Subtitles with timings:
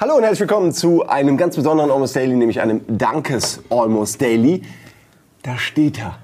[0.00, 4.62] Hallo und herzlich willkommen zu einem ganz besonderen Almost Daily, nämlich einem Dankes Almost Daily.
[5.42, 6.18] Da steht er.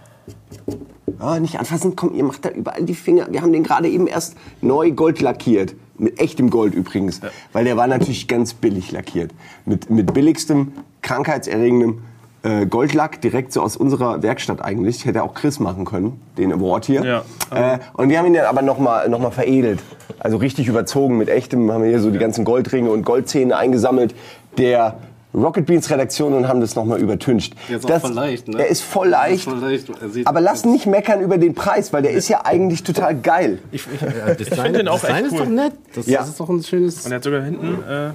[1.19, 3.27] Ah, nicht anfassen, komm, ihr macht da überall die Finger.
[3.31, 5.75] Wir haben den gerade eben erst neu gold lackiert.
[5.99, 7.21] Mit echtem Gold übrigens.
[7.53, 9.33] Weil der war natürlich ganz billig lackiert.
[9.67, 10.73] Mit, mit billigstem,
[11.03, 12.01] krankheitserregendem
[12.47, 15.05] äh, Goldlack, direkt so aus unserer Werkstatt eigentlich.
[15.05, 17.05] Hätte auch Chris machen können, den Award hier.
[17.05, 17.75] Ja.
[17.75, 19.81] Äh, und wir haben ihn dann aber nochmal noch mal veredelt.
[20.19, 21.71] Also richtig überzogen mit echtem.
[21.73, 24.15] Haben wir hier so die ganzen Goldringe und Goldzähne eingesammelt.
[24.59, 24.97] Der
[25.35, 27.55] Rocket Beans Redaktion und haben das nochmal übertüncht.
[27.69, 28.59] Der ist auch voll leicht, ne?
[28.61, 29.45] Er ist voll leicht.
[29.45, 29.89] voll leicht.
[29.91, 33.59] Er Aber lass nicht meckern über den Preis, weil der ist ja eigentlich total geil.
[33.71, 35.39] Ich, ich, ja, Design, find den auch Design echt ist cool.
[35.41, 35.73] doch nett.
[35.95, 36.21] Das, Ja.
[36.21, 37.05] das ist doch ein schönes.
[37.05, 38.11] Und er hat sogar hinten äh,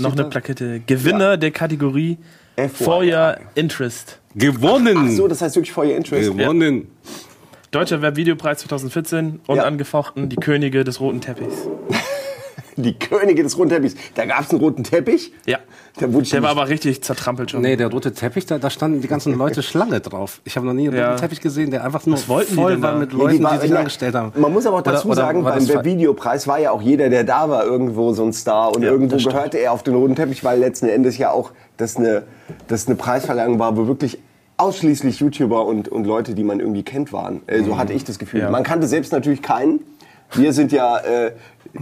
[0.00, 0.24] noch eine da?
[0.24, 0.80] Plakette.
[0.86, 2.18] Gewinner der Kategorie
[2.58, 2.68] FYI.
[2.68, 4.18] For Your Interest.
[4.34, 5.16] Gewonnen!
[5.16, 6.36] So, das heißt wirklich For Your Interest.
[6.36, 6.88] Gewonnen!
[7.70, 9.40] Deutscher Webvideopreis 2014.
[9.46, 11.68] Unangefochten die Könige des roten Teppichs.
[12.82, 13.94] Die Könige des roten Teppichs.
[14.14, 15.32] Da gab es einen roten Teppich.
[15.46, 15.58] Ja.
[16.00, 17.60] Der, wurde Der war aber richtig zertrampelt schon.
[17.62, 20.40] Nee, der rote Teppich, da, da standen die ganzen Leute Schlange drauf.
[20.44, 21.08] Ich habe noch nie einen Ja.
[21.10, 22.98] roten Teppich gesehen, der einfach nur die voll war da?
[22.98, 24.32] mit Nee, Leuten, die, war- sich angestellt haben.
[24.40, 27.08] Man muss aber auch dazu Oder- oder sagen, beim das- Videopreis war ja auch jeder,
[27.10, 28.74] der da war, irgendwo so ein Star.
[28.76, 31.96] Und Ja, irgendwo gehörte er auf den roten Teppich, weil letzten Endes ja auch das
[31.96, 32.22] eine,
[32.68, 34.18] das eine Preisverleihung war, wo wirklich
[34.56, 37.42] ausschließlich YouTuber und, und Leute, die man irgendwie kennt, waren.
[37.64, 38.40] So hatte ich das Gefühl.
[38.40, 38.50] Ja.
[38.50, 39.80] Man kannte selbst natürlich keinen.
[40.34, 41.32] Wir sind ja äh,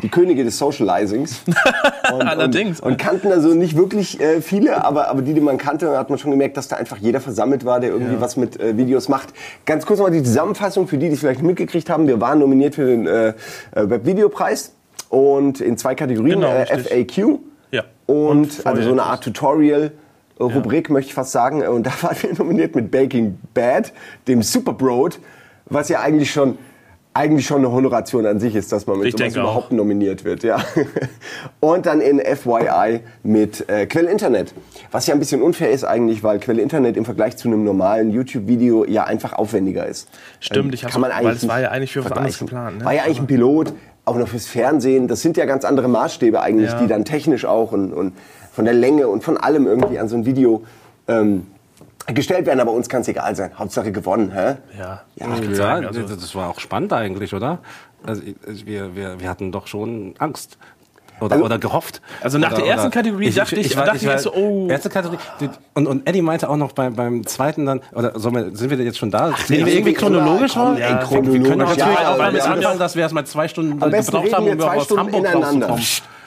[0.02, 1.40] die Könige des Socializings.
[2.12, 2.80] Und, Allerdings.
[2.80, 6.08] Und, und kannten also nicht wirklich äh, viele, aber, aber die, die man kannte, hat
[6.10, 9.08] man schon gemerkt, dass da einfach jeder versammelt war, der irgendwie was mit äh, Videos
[9.08, 9.30] macht.
[9.64, 12.06] Ganz kurz nochmal die Zusammenfassung für die, die es vielleicht mitgekriegt haben.
[12.06, 13.34] Wir waren nominiert für den äh, äh,
[13.74, 14.72] Webvideopreis
[15.08, 16.66] und in zwei Kategorien, Genau, äh.
[16.78, 17.38] FAQ
[17.72, 17.82] Ja.
[18.06, 19.02] und, For also so eine.
[19.02, 19.90] Art Tutorial.
[20.38, 21.66] äh, Rubrik möchte ich fast sagen.
[21.66, 23.92] Und da waren wir nominiert mit Baking Bad,
[24.28, 25.18] dem Superbroad,
[25.66, 26.56] was ja eigentlich schon
[27.16, 29.44] eigentlich schon eine Honoration an sich ist, dass man mit Ich sowas denke auch.
[29.52, 30.42] überhaupt nominiert wird.
[30.42, 30.58] Ja.
[31.60, 34.52] Und dann in FYI mit äh, Quelle Internet.
[34.92, 38.10] Was ja ein bisschen unfair ist eigentlich, weil Quelle Internet im Vergleich zu einem normalen
[38.10, 40.08] YouTube-Video ja einfach aufwendiger ist.
[40.40, 42.84] Stimmt, Ähm, ich eigentlich weil es war ja eigentlich für was anderes geplant, ne?
[42.84, 43.72] War ja eigentlich ein Pilot,
[44.04, 45.08] auch noch fürs Fernsehen.
[45.08, 46.78] Das sind ja ganz andere Maßstäbe eigentlich, Ja.
[46.80, 48.12] die dann technisch auch und, und
[48.52, 50.62] von der Länge und von allem irgendwie an so ein Video
[51.08, 51.46] ähm,
[52.14, 52.60] gestellt werden.
[52.60, 53.58] Aber uns kann es egal sein.
[53.58, 54.32] Hauptsache gewonnen.
[54.32, 54.56] Hä?
[54.78, 55.02] Ja.
[55.16, 57.58] Ja, ich Ja, sagen, also, das war auch spannend eigentlich, oder?
[58.04, 60.58] Also wir, wir, wir hatten doch schon Angst.
[61.20, 62.02] Oder, oder gehofft.
[62.20, 64.68] Also nach oder, der ersten Kategorie dachte ich- dachte ich erst so, oh.
[64.68, 65.18] Erste Kategorie.
[65.74, 68.98] Und, und Eddie meinte auch noch beim, beim zweiten dann, oder wir, sind wir jetzt
[68.98, 69.28] schon da?
[69.28, 70.80] nee, Reden wir irgendwie chronologisch komm, mal?
[70.82, 73.14] ey, wir chronologisch, können auch ja, natürlich aber auch damit anfangen, ja- dass wir erst
[73.14, 75.80] mal zwei Stunden gebraucht haben, wir um aus Stunden Hamburg rauszukommen.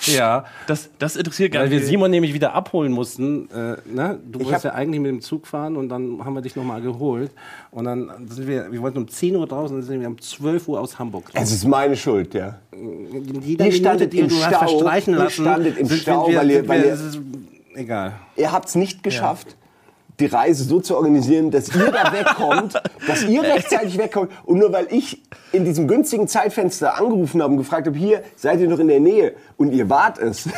[0.06, 0.46] Ja.
[0.66, 1.88] das, das interessiert gar Weil wir nicht.
[1.90, 3.50] Simon nämlich wieder abholen mussten.
[3.52, 4.18] Äh, ne?
[4.26, 6.82] Du Ich wolltest ja eigentlich mit dem Zug fahren und dann haben wir dich nochmal
[6.82, 7.32] geholt.
[7.72, 10.68] Und dann sind wir, wir wollten um 10 Uhr draußen, dann sind wir um 12
[10.68, 11.26] Uhr aus Hamburg.
[11.34, 12.58] Es ist meine Schuld, ja.
[13.44, 16.50] Jeder Ihr standet die im Stau, verstreichen ihr lassen, standet im sind Stau, wir, weil
[16.52, 17.22] ihr- weil wir, ihr-
[17.80, 18.14] egal.
[18.38, 19.56] Ihr habt es nicht geschafft,
[20.20, 22.74] die Reise so zu organisieren, dass ihr da wegkommt,
[23.08, 24.32] dass ihr rechtzeitig wegkommt.
[24.46, 25.22] Und nur weil ich
[25.54, 29.00] in diesem günstigen Zeitfenster angerufen habe und gefragt habe, hier, seid ihr noch in der
[29.00, 29.36] Nähe?
[29.58, 30.50] Und ihr wart es.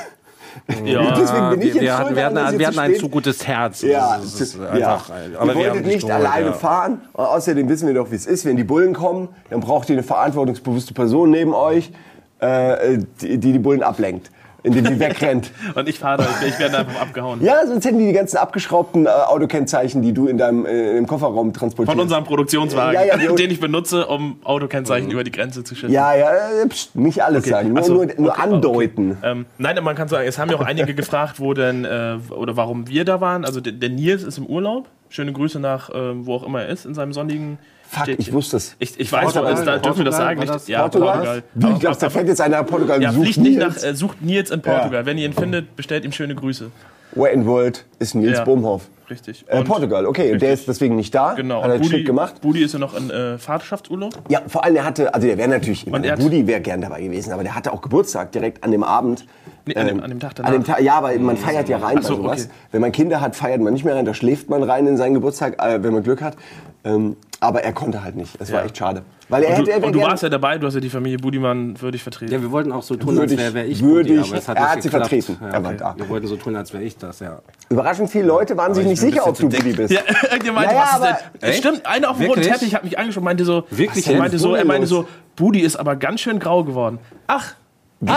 [0.85, 1.15] Ja.
[1.17, 3.45] Deswegen bin ich wir, jetzt wir hatten, wir hatten, ihr wir hatten ein zu gutes
[3.47, 3.81] Herz.
[3.81, 4.69] Ja, Das ist ja.
[4.69, 6.53] einfach, ihr aber wir haben wolltet nicht alleine ja.
[6.53, 7.01] fahren.
[7.13, 8.45] Und außerdem wissen wir doch, wie es ist.
[8.45, 11.91] Wenn die Bullen kommen, dann braucht ihr eine verantwortungsbewusste Person neben euch,
[12.39, 14.31] äh, die, die Bullen ablenkt,
[14.63, 15.51] indem sie wegrennt.
[15.75, 17.43] Und ich fahre da, ich, werde einfach abgehauen.
[17.43, 21.07] Ja, sonst hätten die die ganzen abgeschraubten äh, Autokennzeichen, die du in deinem äh, im
[21.07, 21.95] Kofferraum transportierst.
[21.95, 25.93] Von unserem Produktionswagen, Ja, ja, den ich benutze, um Autokennzeichen über die Grenze zu schiffen.
[25.93, 29.17] Ja, ja, äh, pst, nicht alles sagen, nur, so, nur, nur okay, andeuten.
[29.23, 32.17] Ähm, nein, aber man kann sagen, es haben ja auch einige gefragt, wo denn äh,
[32.29, 33.45] oder warum wir da waren.
[33.45, 34.87] Also der, der Nils ist im Urlaub.
[35.09, 37.57] Schöne Grüße nach ähm, wo auch immer er ist in seinem sonnigen.
[37.93, 38.21] Fuck, Städtchen.
[38.21, 38.75] ich wusste es.
[38.79, 40.39] Ich, ich weiß, Portugal, aber da dürfen wir das sagen.
[40.39, 41.13] war Nicht, das ja, Portugal?
[41.17, 41.43] Portugal.
[41.55, 43.59] Wie, ich glaube, da fährt jetzt einer nach Portugal Ja, und sucht nicht Nils.
[43.59, 45.05] nach, äh, sucht Nils in Portugal.
[45.05, 46.71] Wenn ihr ihn findet, bestellt ihm schöne Grüße.
[47.15, 48.45] Where in World ist Nils Ja.
[48.45, 48.83] Bohmhoff.
[49.09, 49.43] Richtig.
[49.49, 50.31] Äh, Und- Portugal, okay.
[50.31, 51.33] Und der ist deswegen nicht da.
[51.33, 51.57] Genau.
[51.57, 52.39] Hat er Und einen Schritt gemacht.
[52.39, 54.13] Budi ist ja noch in äh, Vaterschaftsurlaub.
[54.29, 56.79] Ja, vor allem, er hatte, also der wäre natürlich, ich meine, er Budi wäre gern
[56.79, 59.25] dabei gewesen, aber der hatte auch Geburtstag direkt an dem Abend.
[59.65, 60.47] Nee, an dem- Ähm, an dem Tag danach.
[60.49, 62.45] An dem Tag, ja, aber man feiert ja rein Ach so, bei sowas.
[62.45, 62.51] okay.
[62.71, 65.15] Wenn man Kinder hat, feiert man nicht mehr rein, da schläft man rein in seinen
[65.15, 66.37] Geburtstag, äh, wenn man Glück hat.
[66.85, 68.39] Ähm, aber er konnte halt nicht.
[68.39, 68.65] Es war Ja.
[68.67, 69.01] echt schade.
[69.27, 70.79] Weil er Und hätte, du, er wär und du warst ja dabei, du hast ja
[70.79, 72.31] die Familie Budimann würdig vertreten.
[72.31, 74.47] Ja, wir wollten auch so tun, Würde als wäre wär ich würde Budi, aber es
[74.47, 75.09] hat er hat sie geklappt.
[75.09, 75.37] vertreten.
[75.41, 75.93] Ja, Er war da.
[75.97, 77.39] Wir wollten so tun, als wäre ich das, ja.
[77.69, 79.91] Überraschend viele Leute waren sich ich nicht sicher, ob du Budi bist.
[79.93, 80.01] Ja,
[80.31, 81.09] irgendjemand meinte, Ja, ja, was ist denn?
[81.41, 82.41] aber- Es Stimmt, einer auf dem roten?
[82.43, 85.07] Teppich hat mich angeschaut und meinte so, Wirklich er meinte so, er meinte ist so,
[85.35, 86.99] Budi ist aber ganz schön grau geworden.
[87.27, 87.55] Ach,
[88.03, 88.13] Grau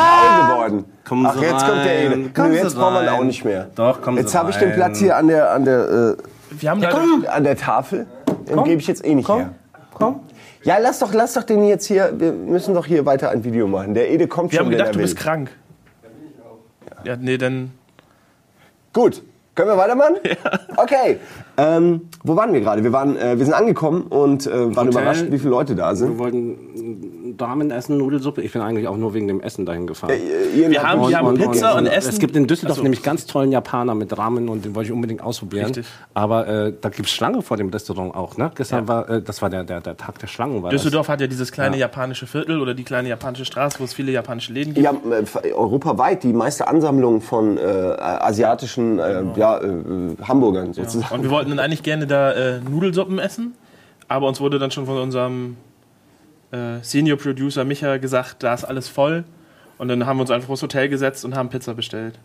[0.54, 0.84] geworden.
[1.06, 2.12] Kommen Ach, jetzt kommt der rein.
[2.22, 2.30] Ede.
[2.30, 3.18] Kommen Nö, jetzt brauchen wir ihn rein.
[3.20, 3.68] auch nicht mehr.
[3.74, 4.76] Doch, kommen Jetzt habe ich den rein.
[4.76, 6.16] Platz hier an der, an der,
[6.58, 8.06] wir haben äh, leider, an der Tafel.
[8.48, 9.54] Den gebe ich jetzt eh nicht Komm, her.
[9.92, 10.20] komm.
[10.62, 12.12] Ja, lass doch, lass doch den jetzt hier.
[12.18, 13.94] Wir müssen doch hier weiter ein Video machen.
[13.94, 15.22] Der Ede kommt wir schon, haben wenn gedacht, er du bist will.
[15.22, 15.50] krank.
[17.04, 17.72] Ja, nee, dann
[18.92, 19.22] Gut.
[19.54, 20.16] Können wir weitermachen?
[20.24, 20.60] Ja.
[20.76, 21.18] Okay.
[21.56, 22.82] Ähm, wo waren wir gerade?
[22.82, 24.88] Wir, waren, äh, wir sind angekommen und äh, waren Hotel.
[24.88, 26.18] überrascht, wie viele Leute da Wir sind.
[26.18, 26.56] wollten
[27.24, 28.42] Damen essen, Nudelsuppe.
[28.42, 30.12] Ich bin eigentlich auch nur wegen dem Essen dahin gefahren.
[30.54, 32.10] Ihr Wir haben, wir haben Pizza und, Essen.
[32.10, 32.82] Es gibt in Düsseldorf so.
[32.82, 35.66] nämlich ganz tollen Japaner mit Ramen und den wollte ich unbedingt ausprobieren.
[35.66, 35.86] Richtig.
[36.12, 38.36] Aber äh, da gibt es Schlange vor dem Restaurant auch.
[38.36, 38.50] Ne?
[38.54, 40.62] Gestern war, äh, das war der, der, der Tag der Schlangen.
[40.62, 43.94] War Düsseldorf hat ja dieses kleine japanische Viertel oder die kleine japanische Straße, wo es
[43.94, 44.84] viele japanische Läden gibt.
[44.84, 49.68] Ja, äh, europaweit die meiste Ansammlung von äh, asiatischen äh, ja, äh,
[50.22, 51.14] Hamburgern sozusagen.
[51.14, 53.54] Und wir wollten dann eigentlich gerne da äh, Nudelsuppen essen,
[54.08, 55.56] aber uns wurde dann schon von unserem
[56.54, 59.24] äh, Senior Producer Micha gesagt, da ist alles voll.
[59.76, 62.18] Und dann haben wir uns einfach aufs Hotel gesetzt und haben Pizza bestellt.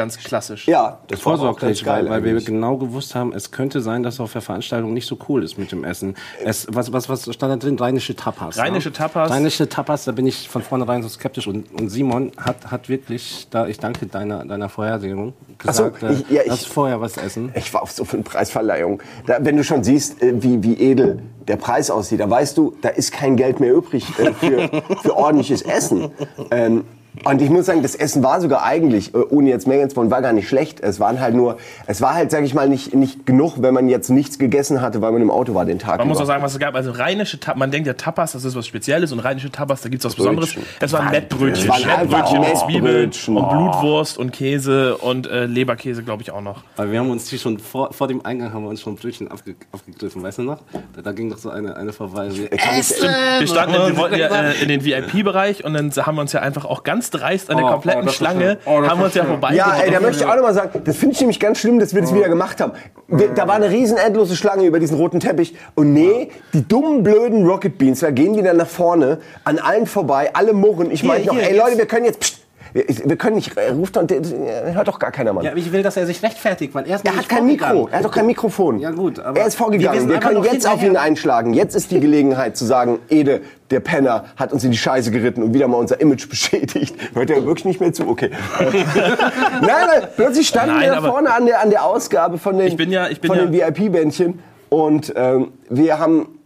[0.00, 0.66] Ganz klassisch.
[0.66, 2.04] Ja, das war auch ganz vorsorglich, geil.
[2.08, 5.18] weil, weil wir genau gewusst haben, es könnte sein, dass auf der Veranstaltung nicht so
[5.28, 6.14] cool ist mit dem Essen.
[6.42, 7.78] Es, was, was, was stand da drin?
[7.78, 8.56] Rheinische Tapas.
[8.58, 8.94] Rheinische ne?
[8.94, 9.30] Tapas.
[9.30, 11.46] Rheinische Tapas, da bin ich von vornherein so skeptisch.
[11.46, 15.34] Und, und Simon hat, hat wirklich, da ich danke deiner, deiner Vorhersehung,
[15.66, 17.52] Ach so, gesagt, äh, ich- ja, ich- vorher was essen.
[17.54, 19.00] Ich war auf so vielen Preisverleihungen.
[19.26, 22.74] Da, wenn du schon siehst, äh, wie, wie edel der Preis aussieht, da weißt du,
[22.80, 26.10] da ist kein Geld mehr übrig äh, für, für ordentliches Essen.
[26.50, 26.84] Ähm,
[27.24, 30.22] und ich muss sagen, das Essen war sogar eigentlich, äh, ohne jetzt mehr wollen, war
[30.22, 30.80] gar nicht schlecht.
[30.80, 33.88] Es waren halt nur, es war halt, sag ich mal, nicht, nicht genug, wenn man
[33.88, 36.24] jetzt nichts gegessen hatte, weil man im Auto war den Tag Man muss über.
[36.24, 36.74] auch sagen, was es gab.
[36.74, 39.88] Also rheinische Tapas, man denkt ja Tapas, das ist was Spezielles und rheinische Tapas, da
[39.88, 40.54] gibt es was Besonderes.
[40.80, 41.68] Es waren Mettbrötchen.
[41.68, 46.30] Es waren einfach Mettbrötchen mit Zwiebeln und Blutwurst und Käse und äh, Leberkäse, glaube ich,
[46.30, 46.62] auch noch.
[46.76, 49.30] Weil wir haben uns hier schon vor, vor dem Eingang haben wir uns schon Brötchen
[49.30, 50.58] aufge, aufgegriffen, weißt du noch?
[50.94, 52.28] Da, da ging doch so eine, eine vorbei.
[52.50, 53.08] Essen!
[53.38, 56.40] Wir standen, wir wollten ja äh, in den VIP-Bereich und dann haben wir uns ja
[56.40, 58.58] einfach auch ganz dreist an der Oh, kompletten oh, das ist Schlange.
[58.66, 59.54] Oh, haben wir uns ja vorbei.
[59.54, 61.94] Ja, ey, da möchte ich auch nochmal sagen, das finde ich nämlich ganz schlimm, dass
[61.94, 62.72] wir das wieder gemacht haben.
[63.08, 65.54] Wir, da war eine riesen endlose Schlange über diesen roten Teppich.
[65.74, 69.86] Und nee, die dummen, blöden Rocket Beans, da gehen die dann nach vorne, an allen
[69.86, 70.90] vorbei, alle murren.
[70.90, 71.56] Ich meine noch, ey jetzt.
[71.56, 72.39] Leute, wir können jetzt, pst,
[72.72, 75.44] wir, wir können nicht, äh, ruft der- der- hört doch gar keiner, Mann.
[75.44, 77.88] Ja, aber ich will, dass er sich rechtfertigt, weil er ist er hat kein Mikro,
[77.90, 78.78] er hat doch kein Mikrofon.
[78.78, 80.08] Ja, gut, aber er ist wir vorgegangen.
[80.08, 81.02] Wir, einfach können jetzt auf ihn hinterher.
[81.08, 81.54] einschlagen.
[81.54, 83.40] Jetzt ist die Gelegenheit zu sagen, Ede,
[83.70, 86.94] der Penner, hat uns in die Scheiße geritten und wieder mal unser Image beschädigt.
[87.14, 88.08] Hört er wirklich nicht mehr zu?
[88.08, 88.30] Okay.
[88.60, 92.76] Nein, weil plötzlich standen Nein, wir da vorne an der, an der Ausgabe von den,
[92.90, 96.38] ja- von ja- den VIP-Bändchen und ähm, wir haben,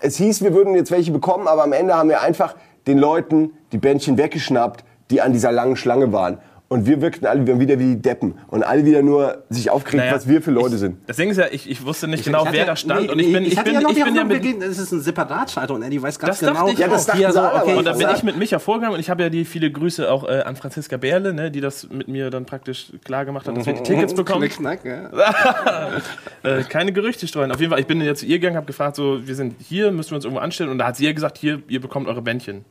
[0.00, 2.54] es hieß, wir würden jetzt welche bekommen, aber am Ende haben wir einfach
[2.86, 6.38] den Leuten die Bändchen weggeschnappt, die an dieser langen Schlange waren.
[6.68, 8.34] Und wir wirkten alle wieder wie die Deppen.
[8.48, 10.96] Und alle wieder nur sich aufgeregt, Naja, was wir für Leute sind.
[11.06, 13.02] Das Ding ist ja, ich, ich wusste nicht genau, Ich hatte wer ja- da stand.
[13.02, 14.50] nee, und ich bin, ich hatte bin, ja noch ich bin ja Hoffnung, mit, wir
[14.52, 16.66] gehen- das ist ein Separatschalter und Eddie weiß ganz Das genau.
[16.66, 18.16] ich Ja, das sie so, okay, Und dann bin Ja.
[18.16, 20.96] ich mit Micha vorgegangen und ich habe ja die viele Grüße auch äh, an Franziska
[20.96, 24.14] Berle, ne, die das mit mir dann praktisch klar gemacht hat, dass wir die Tickets
[24.14, 24.40] bekommen.
[24.40, 25.08] Klick, knack, ja.
[26.42, 27.52] Äh, keine Gerüchte streuen.
[27.52, 29.92] Auf jeden Fall, ich bin jetzt zu ihr gegangen, habe gefragt, so, wir sind hier,
[29.92, 30.70] müssen wir uns irgendwo anstellen.
[30.70, 32.64] Und da hat sie ja gesagt, hier, ihr bekommt eure Bändchen.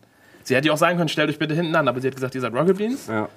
[0.45, 2.33] Sie hätte ja auch sagen können, stellt euch bitte hinten an, aber sie hat gesagt,
[2.35, 3.07] ihr seid Rocket Beans.
[3.07, 3.27] Ja.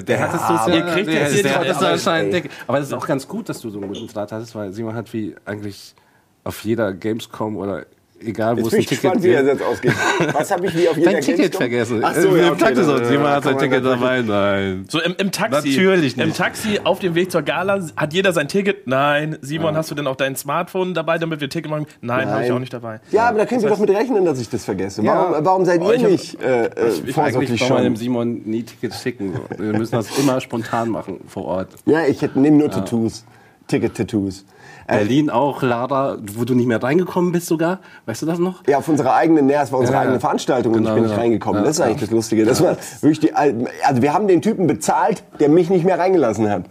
[0.00, 2.32] Der hattest du es Ihr kriegt der, jetzt hier der die- hattest du aber- anscheinend
[2.32, 2.50] dick.
[2.66, 4.94] Aber das ist auch ganz gut, dass du so einen guten Draht hattest, weil Simon
[4.94, 5.94] hat wie eigentlich
[6.44, 7.84] auf jeder Gamescom oder
[8.20, 9.60] egal wo es ein ich Ticket gespannt, wie er gibt.
[9.60, 9.92] das jetzt ausgeht.
[10.34, 11.60] Was habe ich wie auf jeder Dein Ticket Gamescom?
[11.60, 12.00] vergessen.
[12.04, 14.22] Ach so, ja, im okay, Taxi so, dann, Simon ja, hat sein Ticket dabei.
[14.22, 14.84] Nein.
[14.88, 15.68] So im, im Taxi.
[15.70, 16.26] Natürlich nicht.
[16.26, 18.86] Im Taxi auf dem Weg zur Gala hat jeder sein Ticket.
[18.86, 19.38] Nein.
[19.40, 21.86] Simon, hast du denn auch dein Smartphone dabei, damit wir Ticket machen?
[22.00, 23.00] Nein, habe ich auch nicht dabei.
[23.10, 25.02] Ja, aber da könnt ihr doch mit rechnen, dass ich das vergesse.
[25.02, 25.14] Ja.
[25.30, 27.96] Warum, warum seid Oh, ihr ich hab- nicht äh, äh, Eigentlich vorsorglich schon?
[27.96, 29.34] Simon nie Tickets schicken.
[29.58, 31.68] Wir müssen das immer spontan machen vor Ort.
[31.86, 33.24] Ja, ich hätte nehme nur Tattoos.
[33.66, 34.44] Ticket-Tattoos.
[34.86, 37.78] Äh, Berlin auch, Lada, wo du nicht mehr reingekommen bist sogar.
[38.06, 38.62] Weißt du das noch?
[38.66, 40.20] Ja, auf unsere eigene, nee, es war unsere Ja, eigene.
[40.20, 41.22] Veranstaltung und Genau, ich bin nicht genau.
[41.22, 41.64] reingekommen.
[41.64, 42.44] Das ist eigentlich das Lustige.
[42.44, 45.98] Das war wirklich die, Al- also wir haben den Typen bezahlt, der mich nicht mehr
[45.98, 46.64] reingelassen hat.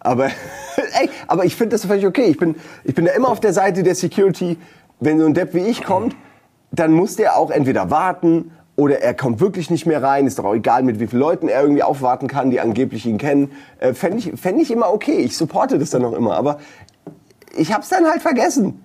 [0.00, 0.26] Aber,
[1.00, 2.26] ey, aber ich finde das völlig okay.
[2.26, 4.56] Ich bin, ich bin da immer auf der Seite der Security.
[5.00, 6.14] Wenn so ein Depp wie ich kommt,
[6.70, 10.26] dann muss der auch entweder warten oder er kommt wirklich nicht mehr rein.
[10.26, 13.18] Ist doch auch egal, mit wie vielen Leuten er irgendwie aufwarten kann, die angeblich ihn
[13.18, 13.50] kennen.
[13.80, 15.18] Äh, Fände ich, fänd ich immer okay.
[15.18, 16.36] Ich supporte das dann auch immer.
[16.36, 16.58] Aber
[17.56, 18.84] ich hab's dann halt vergessen.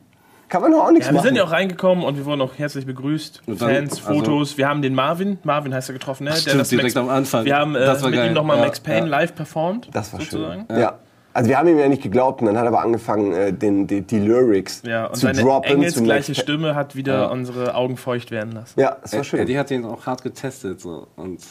[0.50, 1.28] Kann man auch nichts Ja, wir machen.
[1.28, 3.42] sind ja auch reingekommen und wir wurden auch herzlich begrüßt.
[3.48, 4.58] Dann- Fans, also- Fotos.
[4.58, 6.30] wir haben den Marvin, Marvin heißt er getroffen, ne?
[6.32, 7.46] Der Stimmt, das direkt am Anfang.
[7.46, 8.28] Wir haben äh, Das war mit geil.
[8.28, 9.18] ihm nochmal Ja, Max Payne ja.
[9.20, 9.90] live performt.
[9.94, 10.66] Das war sozusagen.
[10.70, 10.80] schön.
[10.80, 11.00] Ja.
[11.36, 13.88] Also wir haben ihm ja nicht geglaubt und dann hat er aber angefangen, äh, den,
[13.88, 15.80] die, die Lyrics Ja, und zu seine droppen.
[15.80, 18.80] Max Pa- Stimme hat wieder unsere Augen feucht werden lassen.
[18.80, 19.40] Ja, das war schön.
[19.40, 21.42] Eddie hat ihn auch hart getestet so, und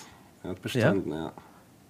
[0.45, 1.33] er hat bestanden, ja.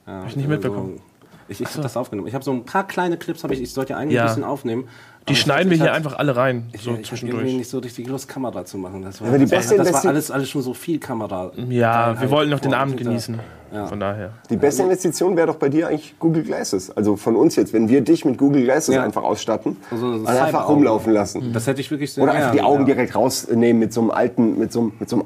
[0.07, 0.13] ja.
[0.21, 1.03] Hab ich nicht mitbekommen.
[1.49, 2.29] Ich, ich habe das aufgenommen.
[2.29, 4.23] Ich habe so ein paar kleine Clips, habe ich, ich sollte ja eigentlich Ja.
[4.23, 4.89] ein bisschen aufnehmen.
[5.29, 7.71] Die aber schneiden wir hier hatte- einfach alle rein, Ich, so ich habe irgendwie nicht
[7.71, 9.03] so richtig Lust, Kamera zu machen.
[9.03, 11.53] Das war, Aber die das, beste war, das war alles, alles schon so viel Kamera.
[11.69, 13.39] Ja, Halt wir wollten noch den Abend genießen.
[13.73, 13.87] Ja.
[13.87, 14.33] Von daher.
[14.51, 16.91] Die beste Investition wäre doch bei dir eigentlich Google Glasses.
[16.95, 19.03] Also von uns jetzt, wenn wir dich mit Google Glasses Ja.
[19.03, 21.53] einfach ausstatten Also und einfach rumlaufen lassen.
[21.55, 22.95] Das hätte ich wirklich sehr Oder einfach die Augen ja.
[22.95, 25.25] direkt rausnehmen mit so einem alten, mit so einem, mit so einem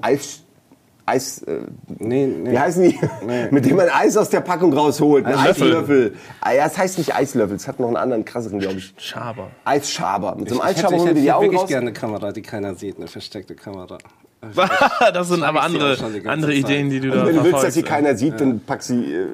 [1.07, 1.43] Eis.
[1.43, 1.61] Äh,
[1.99, 2.51] Nee, nee.
[2.53, 2.99] Wie heißen die?
[3.51, 5.25] Mit dem man Eis aus der Packung rausholt.
[5.25, 5.49] Ein Löffel.
[5.69, 6.15] Eislöffel.
[6.41, 8.93] Ah, ja, es heißt nicht Eislöffel, es hat noch einen anderen krasseren, glaube ich.
[8.99, 9.51] Schaber.
[9.65, 10.35] Eisschaber.
[10.37, 11.69] Mit so einem Ich Eisschaber ich holen wir hätte die Augen wirklich raus.
[11.69, 13.99] gerne eine Kamera, die keiner sieht, eine versteckte Kamera.
[15.15, 16.55] das sind aber ich andere, die andere.
[16.55, 19.15] Ideen, die du Also da wenn du willst, dass sie keiner sieht, dann pack sie.
[19.15, 19.27] Äh,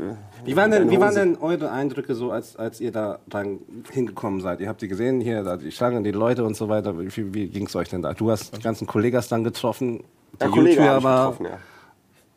[0.44, 3.58] Wie waren, denn, wie waren denn eure Eindrücke so, als, als ihr da dran
[3.90, 4.60] hingekommen seid?
[4.60, 6.98] Ihr habt sie gesehen, hier, da die Schlange, die Leute und so weiter.
[6.98, 8.12] Wie, wie, wie ging es euch denn da?
[8.14, 10.04] Du hast die ganzen Kollegas dann getroffen.
[10.32, 11.58] Die Der Kollege YouTuber, getroffen, ja.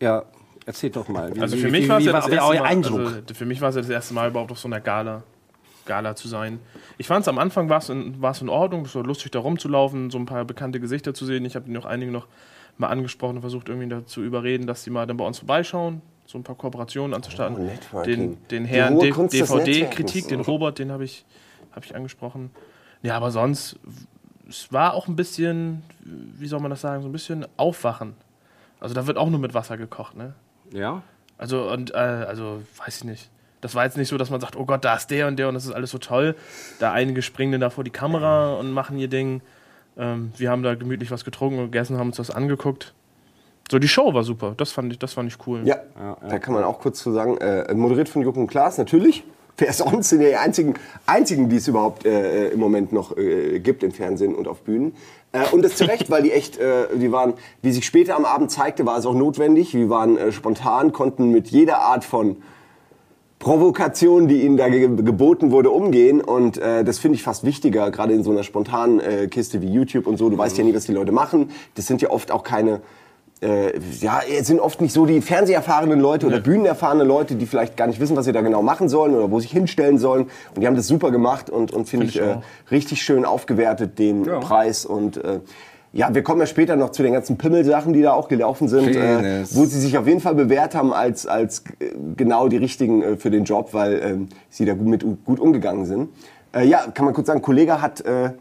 [0.07, 0.23] ja,
[0.65, 1.35] erzähl doch mal.
[1.35, 2.99] Wie, Also für mich war es ja das war erste euer Mal, Eindruck?
[2.99, 5.23] Also für mich war es ja das erste Mal überhaupt auf so einer Gala,
[5.85, 6.59] Gala zu sein.
[6.97, 9.39] Ich fand es am Anfang war es in, war's in Ordnung, es war lustig da
[9.39, 11.45] rumzulaufen, so ein paar bekannte Gesichter zu sehen.
[11.45, 12.27] Ich habe noch einige noch
[12.77, 16.37] mal angesprochen und versucht irgendwie dazu überreden, dass die mal dann bei uns vorbeischauen, so
[16.37, 17.69] ein paar Kooperationen anzustarten.
[17.93, 20.41] Oh, den, den Herrn DVD-Kritik, den.
[20.41, 21.25] Robert, den habe ich,
[21.71, 22.51] hab ich angesprochen.
[23.01, 23.79] Ja, aber sonst,
[24.47, 28.13] es war auch ein bisschen, wie soll man das sagen, so ein bisschen Aufwachen.
[28.79, 30.33] Also da wird auch nur mit Wasser gekocht, ne?
[30.71, 31.01] ja?
[31.37, 33.29] Also, und, äh, also, weiß ich nicht.
[33.61, 35.47] Das war jetzt nicht so, dass man sagt, oh Gott, da ist der und der
[35.47, 36.35] und das ist alles so toll.
[36.79, 39.41] Da einige springen dann da vor die Kamera und machen ihr Ding.
[39.97, 42.93] Ähm, wir haben da gemütlich was getrunken und gegessen, haben uns das angeguckt.
[43.71, 44.53] So, die Show war super.
[44.55, 45.61] Das fand ich, das fand ich cool.
[45.65, 45.77] Ja,
[46.29, 49.23] da kann man auch kurz zu sagen, äh, moderiert von Joko und Klaas, natürlich.
[49.57, 50.73] Wer sonst sind ja die einzigen,
[51.05, 54.93] einzigen die es überhaupt äh, im Moment noch äh, gibt im Fernsehen und auf Bühnen.
[55.31, 58.25] Äh, und das zu Recht, weil die echt, äh, die waren, wie sich später am
[58.25, 59.73] Abend zeigte, war es auch notwendig.
[59.73, 62.37] Wir waren äh, spontan, konnten mit jeder Art von
[63.39, 66.19] Provokation, die ihnen da ge geboten wurde, umgehen.
[66.19, 69.67] Und äh, das finde ich fast wichtiger, gerade in so einer spontanen äh, Kiste wie
[69.67, 70.29] YouTube und so.
[70.29, 71.51] Du weißt ja nie, was die Leute machen.
[71.75, 72.81] Das sind ja oft auch keine,
[73.45, 77.77] äh, ja, es sind oft nicht so die fernseherfahrenen Leute oder bühnenerfahrene Leute, die vielleicht
[77.77, 80.23] gar nicht wissen, was sie da genau machen sollen oder wo sie sich hinstellen sollen.
[80.55, 82.37] Und die haben das super gemacht und, und finde ich, ich äh,
[82.71, 84.85] richtig schön aufgewertet, den Preis.
[84.85, 85.41] Und äh,
[85.93, 88.95] ja, wir kommen ja später noch zu den ganzen Pimmel-Sachen, die da auch gelaufen sind,
[88.95, 93.01] äh, wo sie sich auf jeden Fall bewährt haben als, als äh, genau die richtigen
[93.03, 96.09] äh, für den Job, weil ähm, sie da gut mit gut umgegangen sind.
[96.53, 98.31] Äh, ja, kann man kurz sagen, Kollege hat äh,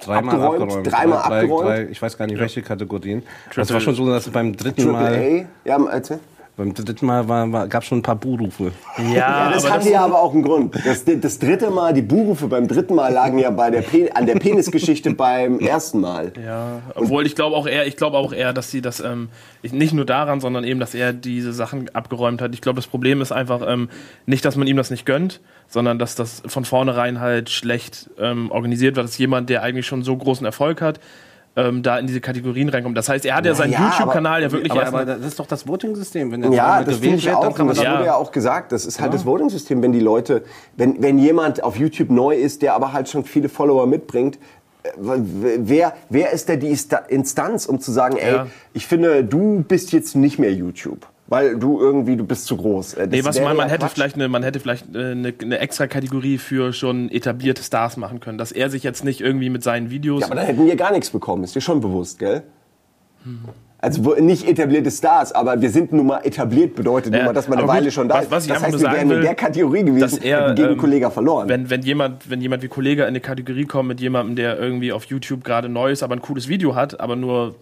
[0.00, 0.92] Dreimal abgeräumt, abgeräumt.
[0.92, 1.68] dreimal drei, abgeräumt.
[1.68, 3.22] Drei, ich weiß gar nicht, welche Kategorien.
[3.54, 5.68] Das war schon so, dass beim dritten Triple Mal, A.
[5.68, 6.20] Ja, erzähl.
[6.58, 8.72] Beim dritten Mal war, war, gab schon ein paar Buhrufe.
[9.14, 10.74] Ja, das hatte ja aber auch einen Grund.
[10.84, 13.84] Das, das dritte Mal, die Buhrufe beim dritten Mal lagen ja bei der
[14.14, 16.32] an der Penisgeschichte beim ersten Mal.
[16.44, 19.28] Ja, obwohl ich glaube auch eher, ich glaube auch eher, dass sie das ähm,
[19.62, 22.52] ich- nicht nur daran, sondern eben, dass er diese Sachen abgeräumt hat.
[22.54, 23.88] Ich glaube, das Problem ist einfach ähm,
[24.26, 28.50] nicht, dass man ihm das nicht gönnt, sondern dass das von vornherein halt schlecht ähm,
[28.50, 29.06] organisiert wird.
[29.06, 30.98] Dass jemand, der eigentlich schon so großen Erfolg hat,
[31.58, 32.96] ähm, da in diese Kategorien reinkommt.
[32.96, 35.38] Das heißt, er hat ja seinen ja, YouTube-Kanal ja wirklich Aber, erst aber das ist
[35.40, 36.30] doch das Voting-System.
[36.30, 37.56] Wenn der Ja, das finde ich dann auch.
[37.66, 37.94] das Ja.
[37.96, 38.70] wurde ja auch gesagt.
[38.70, 40.44] Das ist halt das Voting-System, wenn die Leute,
[40.76, 44.38] wenn, wenn jemand auf YouTube neu ist, der aber halt schon viele Follower mitbringt,
[44.84, 48.46] äh, wer, wer ist da die Insta- Instanz, um zu sagen, ey, Ja.
[48.72, 51.06] ich finde, du bist jetzt nicht mehr YouTube.
[51.30, 52.94] Weil du irgendwie, du bist zu groß.
[52.94, 53.92] Äh, das Nee, was meine, man ja hätte Quatsch.
[53.94, 58.20] vielleicht eine, man hätte vielleicht äh, eine, eine extra Kategorie für schon etablierte Stars machen
[58.20, 60.74] können, dass er sich jetzt nicht irgendwie mit seinen Videos Ja, aber dann hätten wir
[60.76, 61.44] gar nichts bekommen.
[61.44, 62.44] Ist dir schon bewusst, gell?
[63.80, 67.32] Also wo, nicht etablierte Stars, aber wir sind nun mal etabliert, bedeutet nun Ja, mal,
[67.34, 68.30] dass man eine gut, Weile schon da was- ist.
[68.30, 70.78] was ich das heißt, nur wir wären in der Kategorie gewesen, dass er, gegen ähm,
[70.78, 71.48] Kollege verloren.
[71.48, 74.92] Wenn, wenn, jemand, wenn jemand wie Kollege in eine Kategorie kommt mit jemandem, der irgendwie
[74.92, 77.54] auf YouTube gerade neu ist, aber ein cooles Video hat, aber nur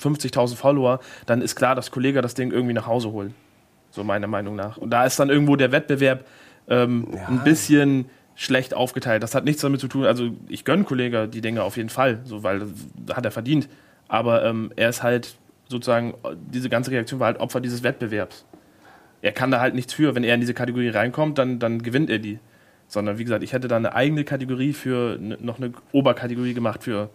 [0.00, 3.32] 50.000 Follower, dann ist klar, dass Kollege das Ding irgendwie nach Hause holt.
[3.90, 4.76] So meiner Meinung nach.
[4.76, 6.24] Und da ist dann irgendwo der Wettbewerb
[6.68, 9.22] ähm, ein bisschen schlecht aufgeteilt.
[9.22, 12.20] Das hat nichts damit zu tun, also ich gönne Kollege die Dinge auf jeden Fall,
[12.24, 13.68] so, weil das hat er verdient.
[14.08, 15.36] Aber ähm, er ist halt
[15.68, 16.14] sozusagen,
[16.50, 18.44] diese ganze Reaktion war halt Opfer dieses Wettbewerbs.
[19.22, 20.14] Er kann da halt nichts für.
[20.14, 22.38] Wenn er in diese Kategorie reinkommt, dann, dann gewinnt er die.
[22.88, 27.08] Sondern wie gesagt, ich hätte da eine eigene Kategorie für noch eine Oberkategorie gemacht für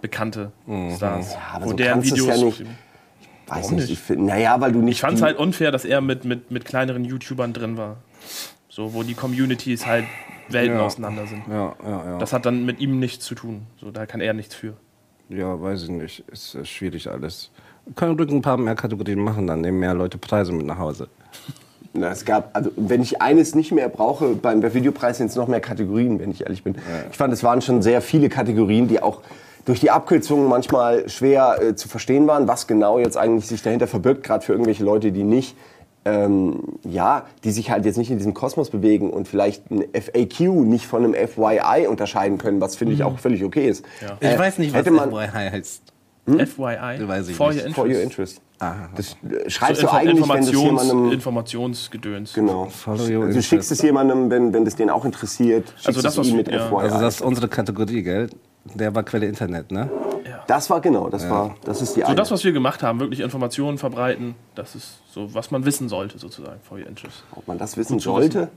[0.00, 0.52] bekannte
[0.96, 1.32] Stars.
[1.34, 2.26] Ja, aber wo so deren Videos.
[2.26, 2.60] ja nicht.
[2.60, 2.68] Weiß
[3.64, 3.82] Warum nicht.
[3.82, 3.90] nicht?
[3.92, 4.96] Ich find, naja, weil du nicht.
[4.96, 7.96] Ich fand es halt unfair, dass er mit, mit, mit kleineren YouTubern drin war.
[8.68, 10.04] So, wo die Communities halt
[10.48, 10.82] Welten Ja.
[10.84, 11.42] auseinander sind.
[11.48, 12.18] Ja, ja, ja.
[12.18, 13.62] Das hat dann mit ihm nichts zu tun.
[13.80, 14.74] So, da kann er nichts für.
[15.28, 16.24] ja, weiß ich nicht.
[16.30, 17.50] Ist äh, schwierig alles.
[17.84, 20.78] Wir können ruhig ein paar mehr Kategorien machen, dann nehmen mehr Leute Preise mit nach
[20.78, 21.08] Hause.
[21.94, 25.36] Na, es gab, also wenn ich eines nicht mehr brauche, beim bei Videopreis sind es
[25.36, 26.74] noch mehr Kategorien, wenn ich ehrlich bin.
[27.10, 29.22] Ich fand, es waren schon sehr viele Kategorien, die auch
[29.66, 33.86] durch die Abkürzungen manchmal schwer äh, zu verstehen waren, was genau jetzt eigentlich sich dahinter
[33.86, 35.56] verbirgt, gerade für irgendwelche Leute, die nicht,
[36.04, 40.40] ähm, ja, die sich halt jetzt nicht in diesem Kosmos bewegen und vielleicht ein FAQ
[40.64, 43.84] nicht von einem FYI unterscheiden können, was finde ich auch völlig okay ist.
[44.20, 45.82] Ich Äh, weiß nicht, was FYI heißt.
[46.28, 47.66] FYI, Weiß ich for nicht.
[47.66, 48.40] your for your interest.
[48.60, 48.86] interest.
[48.96, 52.34] Das äh, So schreibst du Info eigentlich, wenn das Informations jemandem Informationsgedöns.
[52.34, 52.68] Genau.
[52.86, 56.28] Also du schickst es jemandem, wenn, wenn das den auch interessiert, schickst Also das, es
[56.28, 56.68] ihm mit ja.
[56.68, 56.76] FYI.
[56.76, 58.28] Also das ist unsere Kategorie, gell?
[58.74, 59.88] Der war Quelle Internet, ne?
[60.46, 62.14] Das war genau, das war, das ist die So eine.
[62.16, 66.18] das, was wir gemacht haben, wirklich Informationen verbreiten, das ist so, was man wissen sollte,
[66.18, 67.24] sozusagen, vor ihr Entschluss.
[67.34, 68.48] Ob man das wissen sollte?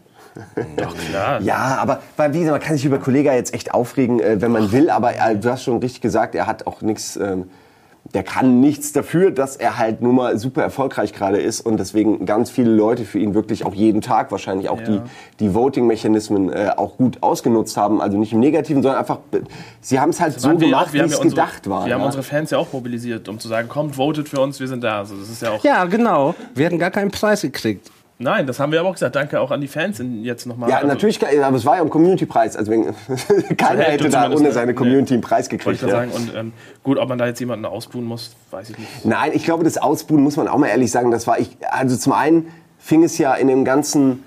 [0.78, 1.42] Doch, klar.
[1.44, 4.52] Ja, aber weil, wie gesagt, man kann sich über Kollega jetzt echt aufregen, äh, wenn
[4.52, 7.50] man will, aber äh, du hast schon richtig gesagt, er hat auch nichts, ähm,
[8.14, 12.26] der kann nichts dafür, dass er halt nun mal super erfolgreich gerade ist und deswegen
[12.26, 14.86] ganz viele Leute für ihn wirklich auch jeden Tag wahrscheinlich auch Ja.
[14.86, 15.02] die,
[15.40, 18.02] die Voting-Mechanismen äh, auch gut ausgenutzt haben.
[18.02, 19.20] Also nicht im Negativen, sondern einfach,
[19.82, 21.86] sie haben es halt so Waren wir gemacht, wie wir haben es gedacht war.
[21.86, 22.06] Wir haben ja.
[22.08, 25.00] unsere Fans ja auch mobilisiert, um zu sagen, kommt, votet für uns, wir sind da.
[25.00, 25.64] Also das ist ja auch.
[25.64, 26.34] Ja, genau.
[26.56, 27.92] Wir hätten gar keinen Preis gekriegt.
[28.22, 29.16] Nein, das haben wir aber auch gesagt.
[29.16, 30.70] Danke auch an die Fans jetzt nochmal.
[30.70, 32.58] ja, Also, natürlich, aber es war ja ein Community-Preis.
[32.58, 32.86] Also wenn,
[33.58, 34.52] keiner hätte da ohne ne?
[34.52, 34.78] seine Nee.
[34.78, 35.78] Community einen Preis gekriegt.
[35.78, 35.90] ich Ja.
[35.90, 36.12] sagen.
[36.12, 36.52] Und ähm,
[36.84, 39.06] gut, ob man da jetzt jemanden ausbuhen muss, weiß ich nicht.
[39.06, 41.56] Nein, ich glaube, das Ausbuhen muss man auch mal ehrlich sagen, das war ich.
[41.70, 42.48] Also zum einen
[42.78, 44.22] fing es ja in dem ganzen,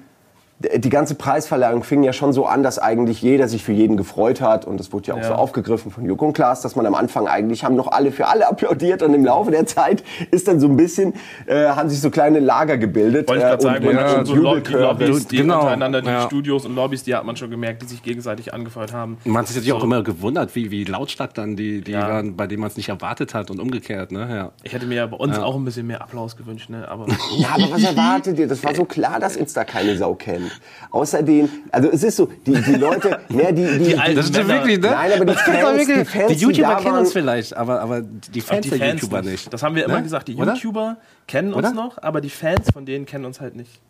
[0.76, 4.40] die ganze Preisverleihung fing ja schon so an, dass eigentlich jeder sich für jeden gefreut
[4.40, 5.28] hat und das wurde ja auch Ja.
[5.28, 8.26] so aufgegriffen von Joko und Klaas, dass man am Anfang eigentlich haben noch alle für
[8.28, 11.14] alle applaudiert und im Laufe der Zeit ist dann so ein bisschen
[11.46, 14.10] äh, haben sich so kleine Lager gebildet Wollte ich gerade äh, sagen, man und, hat
[14.10, 14.82] äh, schon so Lob, die Jubelchöre.
[14.82, 16.22] Lobbys, die Genau, untereinander, die ja.
[16.26, 19.18] Studios und Lobbys, die hat man schon gemerkt, die sich gegenseitig angefeuert haben.
[19.24, 22.08] Man hat sich natürlich auch immer gewundert, wie, wie lautstark dann die, die Ja.
[22.08, 24.12] waren, bei denen man es nicht erwartet hat und umgekehrt.
[24.12, 24.28] Ne?
[24.30, 24.52] Ja.
[24.62, 26.86] Ich hätte mir ja bei uns auch ein bisschen mehr Applaus gewünscht, ne?
[26.88, 28.46] aber Ja, aber was erwartet ihr?
[28.48, 30.51] Das war so klar, dass uns da keine Sau kennt.
[30.90, 34.48] Außerdem, also es ist so, die, die Leute, ne, die, die, die, alten Das Männer.
[34.48, 34.90] wirklich, ne?
[34.90, 37.12] Nein, aber die ist Fans- wirklich- die Fans, die die YouTuber da kennen waren- uns
[37.12, 39.30] vielleicht, aber, aber die Fans die der Fans YouTuber nicht.
[39.32, 39.52] nicht.
[39.52, 40.02] Das haben wir immer Ne?
[40.02, 40.28] gesagt.
[40.28, 40.54] Die Oder?
[40.54, 41.68] YouTuber kennen Oder?
[41.68, 43.80] uns noch, aber die Fans von denen kennen uns halt nicht.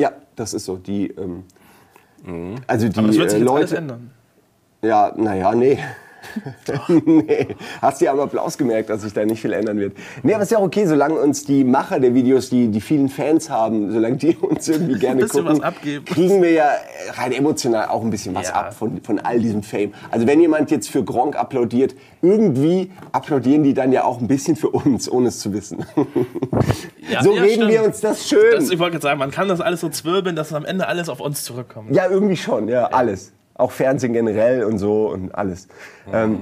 [0.00, 0.76] Ja, das ist so.
[0.76, 1.44] Die, ähm,
[2.66, 3.76] also die Aber das wird sich äh, Leute.
[3.76, 4.10] ändern.
[4.82, 5.78] Ja, naja, nee.
[7.04, 7.48] nee.
[7.80, 9.96] Hast du ja am Applaus gemerkt, dass sich da nicht viel ändern wird.
[10.22, 13.08] Nee, aber ist ja auch okay, solange uns die Macher der Videos, die, die vielen
[13.08, 15.60] Fans haben, solange die uns irgendwie gerne gucken,
[16.04, 16.70] kriegen wir ja
[17.16, 18.54] rein emotional auch ein bisschen was Ja.
[18.54, 19.92] ab von, von all diesem Fame.
[20.10, 24.56] Also wenn jemand jetzt für Gronk applaudiert, irgendwie applaudieren die dann ja auch ein bisschen
[24.56, 25.84] für uns, ohne es zu wissen.
[27.10, 27.70] Ja, so ja, reden stimmt.
[27.70, 28.40] wir uns das schön.
[28.54, 30.88] Das, ich wollte gerade sagen, man kann das alles so zwirbeln, dass es am Ende
[30.88, 31.94] alles auf uns zurückkommt.
[31.94, 33.32] Ja, irgendwie schon, ja, alles.
[33.54, 35.68] Auch Fernsehen generell und so und alles.
[36.12, 36.40] Ähm,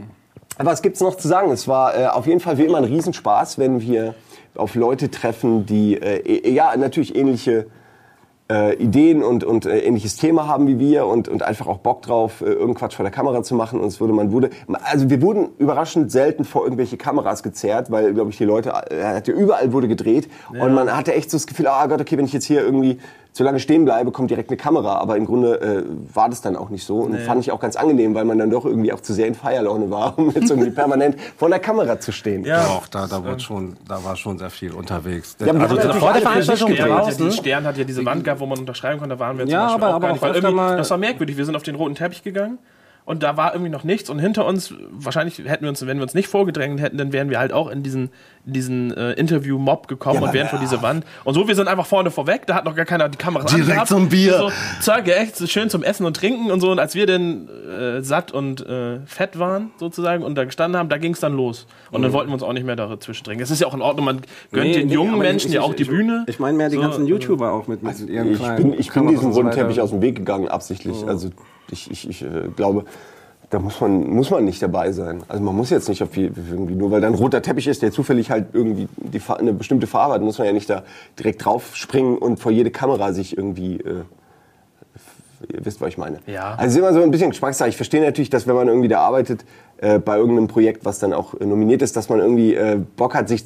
[0.59, 1.51] was gibt's noch zu sagen?
[1.51, 4.15] Es war äh, auf jeden Fall wie immer ein Riesenspaß, wenn wir
[4.55, 7.67] auf Leute treffen, die äh, eh- ja natürlich ähnliche
[8.51, 12.03] äh, Ideen und, und äh, ähnliches Thema haben wie wir und, und einfach auch Bock
[12.03, 13.81] drauf, äh, irgendeinen Quatsch vor der Kamera zu machen.
[13.81, 14.51] Und es wurde, man wurde,
[14.85, 19.31] also wir wurden überraschend selten vor irgendwelche Kameras gezerrt, weil, glaube ich, die Leute, äh,
[19.31, 20.29] überall wurde gedreht.
[20.51, 22.99] Und man hatte echt so das Gefühl, ah Gott, okay, wenn ich jetzt hier irgendwie
[23.33, 24.97] zu lange stehen bleibe, kommt direkt eine Kamera.
[24.99, 25.83] Aber im Grunde äh,
[26.15, 26.99] war das dann auch nicht so.
[26.99, 29.35] Und fand ich auch ganz angenehm, weil man dann doch irgendwie auch zu sehr in
[29.35, 32.45] Feierlaune war, um jetzt irgendwie permanent vor der Kamera zu stehen.
[32.45, 35.37] Ja, Doch, da, da, wurde schon, da war schon sehr viel unterwegs.
[35.41, 37.29] Ja, also haben vor der Veranstaltung ja, draußen.
[37.31, 39.17] die Stern hat ja diese Wand gehabt, wo man unterschreiben konnte.
[39.17, 40.77] Da waren wir zum Ja, Beispiel aber- auch aber gar auch nicht, weil irgendwie- mal-
[40.77, 41.37] Das war merkwürdig.
[41.37, 42.59] Wir sind auf den roten Teppich gegangen
[43.05, 44.09] und da war irgendwie noch nichts.
[44.11, 47.31] Und hinter uns, wahrscheinlich hätten wir uns, wenn wir uns nicht vorgedrängt hätten, dann wären
[47.31, 48.11] wir halt auch in diesen,
[48.47, 51.05] in diesen äh, Interview-Mob gekommen Ja, und wären vor diese Wand.
[51.25, 52.47] Und so, wir sind einfach vorne vorweg.
[52.47, 53.89] Da hat noch gar keiner die Kamera Direkt angehabt.
[53.89, 54.39] zum Bier.
[54.39, 56.71] So, zack, ja, echt so schön zum Essen und Trinken und so.
[56.71, 60.89] Und als wir dann äh, satt und äh, fett waren, sozusagen, und da gestanden haben,
[60.89, 61.67] da ging es dann los.
[61.91, 63.43] Und dann wollten wir uns auch nicht mehr dazwischen drängen.
[63.43, 64.21] Es ist ja auch in Ordnung, man
[64.53, 66.25] gönnt Nee, den nee, jungen Menschen ich- ja auch die ich- Bühne.
[66.29, 68.73] Ich meine mehr die So, ganzen also- YouTuber auch mit, mit ihren Ich kleinen bin,
[68.75, 69.63] ich bin Kameras diesem und so roten weiter.
[69.63, 71.05] Teppich aus dem Weg gegangen, absichtlich.
[71.07, 71.31] Also
[71.71, 72.85] ich, ich, ich äh, glaube,
[73.51, 75.23] da muss man, muss man nicht dabei sein.
[75.29, 77.93] Also man muss jetzt nicht auf irgendwie, nur weil da ein roter Teppich ist, der
[77.93, 80.85] zufällig halt irgendwie die, eine bestimmte Farbe hat, muss man ja nicht da
[81.19, 83.77] direkt drauf springen und vor jede Kamera sich irgendwie...
[83.77, 84.05] Äh,
[85.53, 86.21] Ihr wisst, was ich meine.
[86.27, 86.53] Ja.
[86.53, 87.69] Also es ist immer so ein bisschen Geschmackssache.
[87.69, 89.45] Ich verstehe natürlich, dass wenn man irgendwie da arbeitet,
[89.79, 93.17] äh, bei irgendeinem Projekt, was dann auch äh, nominiert ist, dass man irgendwie äh, Bock
[93.17, 93.45] hat, sich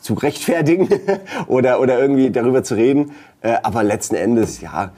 [0.00, 0.88] zu rechtfertigen
[1.48, 3.10] oder, oder irgendwie darüber zu reden.
[3.40, 4.92] Äh, aber letzten Endes, ja,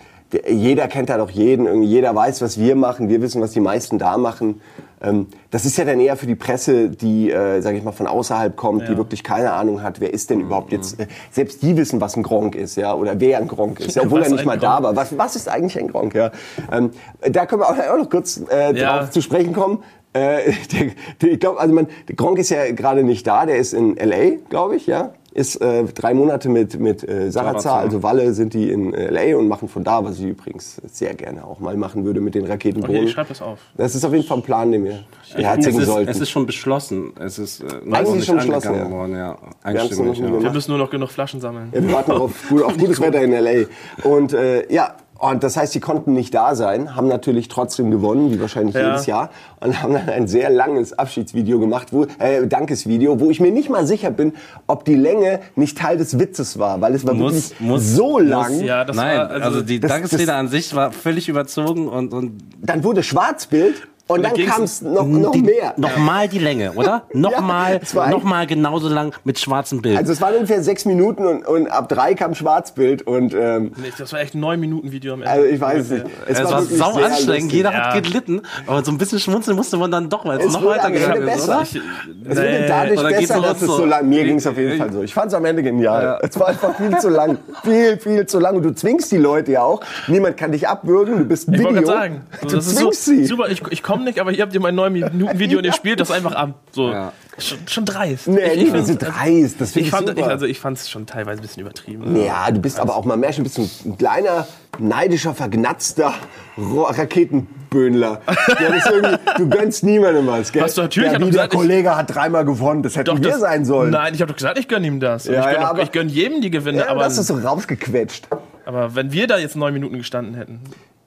[0.49, 1.67] jeder kennt da doch jeden.
[1.67, 3.09] Irgendwie jeder weiß, was wir machen.
[3.09, 4.61] Wir wissen, was die meisten da machen.
[5.03, 8.07] Ähm, das ist ja dann eher für die Presse, die, äh, sage ich mal, von
[8.07, 11.01] außerhalb kommt, die wirklich keine Ahnung hat, wer ist denn überhaupt jetzt.
[11.01, 14.03] Äh, selbst die wissen, was ein Gronk ist, ja, oder wer ein Gronk ist, ja,
[14.03, 14.85] obwohl Was er nicht mal da Gronk?
[14.85, 14.97] war.
[14.97, 16.15] Was, was ist eigentlich ein Gronk?
[16.15, 16.31] Ja?
[16.71, 16.91] Ähm,
[17.23, 18.99] da können wir auch, auch noch kurz äh, Ja.
[18.99, 19.83] drauf zu sprechen kommen.
[20.13, 23.73] Äh, der, der, ich glaube, also man, Gronk ist ja gerade nicht da, der ist
[23.73, 25.13] in LA, glaube ich, ja.
[25.33, 29.47] Ist äh, drei Monate mit, mit äh, Sarazar, also Walle, sind die in LA und
[29.47, 32.97] machen von da, was ich übrigens sehr gerne auch mal machen würde mit den Raketenbohnen.
[32.97, 33.61] Okay, ich schreibe das auf.
[33.77, 35.05] das ist auf jeden Fall ein Plan, den wir
[35.37, 36.11] beherzigen ist, sollten.
[36.11, 37.13] es ist schon beschlossen.
[37.21, 38.99] Es ist äh, noch Eigentlich nicht schon beschlossen, angegangen ja.
[38.99, 39.39] worden, ja.
[39.63, 40.43] Einstimmig, nie ja.
[40.43, 41.69] Wir müssen nur noch genug Flaschen sammeln.
[41.73, 43.67] Ja, wir warten auf, gut, auf gutes Wetter in L.A.
[44.09, 48.31] Und äh, ja, und das heißt, sie konnten nicht da sein, haben natürlich trotzdem gewonnen,
[48.33, 48.87] wie wahrscheinlich Ja.
[48.89, 49.31] jedes Jahr,
[49.61, 53.69] und haben dann ein sehr langes Abschiedsvideo gemacht, wo, äh, Dankesvideo, wo ich mir nicht
[53.71, 54.33] mal sicher bin,
[54.67, 58.19] ob die Länge nicht Teil des Witzes war, weil es war Muss- wirklich muss- so
[58.19, 58.61] lang.
[58.65, 61.89] Ja, das Nein, war, also, also, die das- Dankesrede das- an sich war völlig überzogen
[61.89, 63.75] und, und Dann wurde Schwarzbild
[64.11, 65.75] Und dann kam es noch, noch die, mehr.
[65.77, 67.03] Nochmal die Länge, oder?
[67.13, 69.97] Nochmal, es war noch mal genauso lang mit schwarzem Bild.
[69.97, 73.93] Also es waren ungefähr sechs Minuten und, und ab drei kam Schwarzbild und ähm, Nee,
[73.97, 75.31] das war echt ein 9-Minuten-Video am Ende.
[75.33, 76.05] also ich weiß es nicht.
[76.27, 77.93] es war wirklich sau anstrengend, jeder Ja.
[77.95, 80.63] hat gelitten, aber so ein bisschen schmunzeln musste man dann doch, weil es Es noch
[80.63, 81.53] wurde weiter gegangen ist, besser.
[81.57, 81.63] oder?
[81.63, 84.09] Ich, Es wurde dadurch besser, dass es so lang.
[84.09, 85.03] Mir ging es auf jeden Fall so.
[85.03, 86.19] Ich fand es am Ende genial.
[86.23, 87.39] Es war einfach viel zu lang.
[87.63, 88.57] Viel, viel zu lang.
[88.57, 89.81] Und du zwingst die Leute ja auch.
[90.09, 91.19] Niemand kann dich abwürgen.
[91.19, 91.73] Du bist ein ich Video.
[91.75, 93.25] wollte gerade sagen, du zwingst sie.
[93.25, 96.11] super, ich, ich komme nicht, aber hier habt ihr mein 9-Minuten-Video und ihr spielt das
[96.11, 96.55] einfach ab.
[96.73, 97.13] So, Ja.
[97.39, 98.29] schon, schon dreist.
[98.29, 99.61] Nee, ich, nicht find's- so dreist.
[99.61, 100.21] Das finde ich ich, fand, super.
[100.21, 102.17] ich, also ich fand es schon teilweise ein bisschen übertrieben.
[102.25, 104.47] ja, du bist aber auch mal mehr schon ein bisschen ein kleiner,
[104.79, 106.15] neidischer, vergnatzter
[106.57, 108.21] Raketenböhnler.
[108.59, 110.63] Irgendwie, du gönnst niemandem was, gell?
[110.63, 112.83] Hast du natürlich, ja, er der gesagt, ich- Kollege hat dreimal gewonnen.
[112.83, 113.91] Das hätten wir das- sein sollen.
[113.91, 115.27] Nein, ich habe doch gesagt, ich gönne ihm das.
[115.27, 117.27] Ja, ich gönne ja, auch- aber- ich gönne jedem die Gewinne, Ja, aber, das ist
[117.29, 118.29] so rausgequetscht.
[118.65, 120.61] aber wenn wir da jetzt neun Minuten gestanden hätten,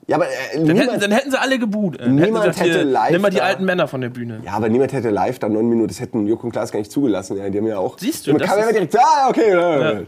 [0.06, 1.98] Ja, aber äh, dann, niemand, hätten, dann hätten sie alle gebuht.
[1.98, 4.40] Äh, Niemand hätten sie hätte live Nimm mal die da- alten Männer von der Bühne.
[4.44, 6.92] Ja, aber niemand hätte live dann neun Minuten, das hätten Joko und Klaas gar nicht
[6.92, 7.36] zugelassen.
[7.38, 7.98] Ja, die haben ja auch.
[7.98, 9.50] Siehst du, das kam ja direkt, ah, okay.
[9.52, 10.00] Ja.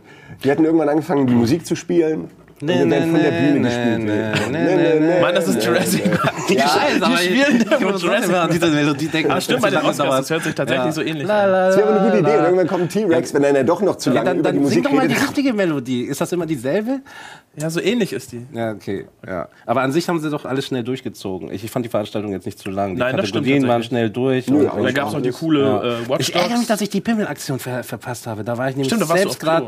[0.44, 2.30] Die hätten irgendwann angefangen, die Musik zu spielen.
[2.60, 3.98] Und Nee, dann nee, von der nee, Bühne nee, gespielt.
[3.98, 4.50] nee, wird.
[4.50, 6.34] nee, nee, Mann, das ist Jurassic Park.
[6.48, 8.50] Die, Ja, die aber spielen ich muss Jurassic Park.
[8.50, 9.30] diese Melodie denken.
[9.32, 10.92] Ah, stimmt, bei den Oscars, das hört sich tatsächlich Ja.
[10.92, 11.50] so ähnlich La, an.
[11.52, 12.38] Das wäre aber eine gute Idee.
[12.38, 14.50] Und irgendwann kommt ein T-Rex, wenn er dann doch noch zu Ja, lange dann über
[14.52, 15.28] die dann sing Musik doch mal die redet.
[15.28, 16.02] richtige Melodie.
[16.04, 17.00] Ist das immer dieselbe?
[17.58, 18.46] Ja, so ähnlich ist die.
[18.52, 19.06] Ja, okay.
[19.26, 19.48] Ja.
[19.64, 21.50] Aber an sich haben sie doch alles schnell durchgezogen.
[21.50, 22.94] Ich, ich fand die Veranstaltung jetzt nicht zu lang.
[22.94, 24.46] Die Nein, Kategorien waren schnell durch.
[24.48, 26.66] Nö, und- aber Da und- gab es noch die coole äh, Watch ich ärgere mich,
[26.66, 28.44] dass ich die Pimmelaktion ver verpasst habe.
[28.44, 29.66] Da war ich nämlich Stimmt, selbst auf gerade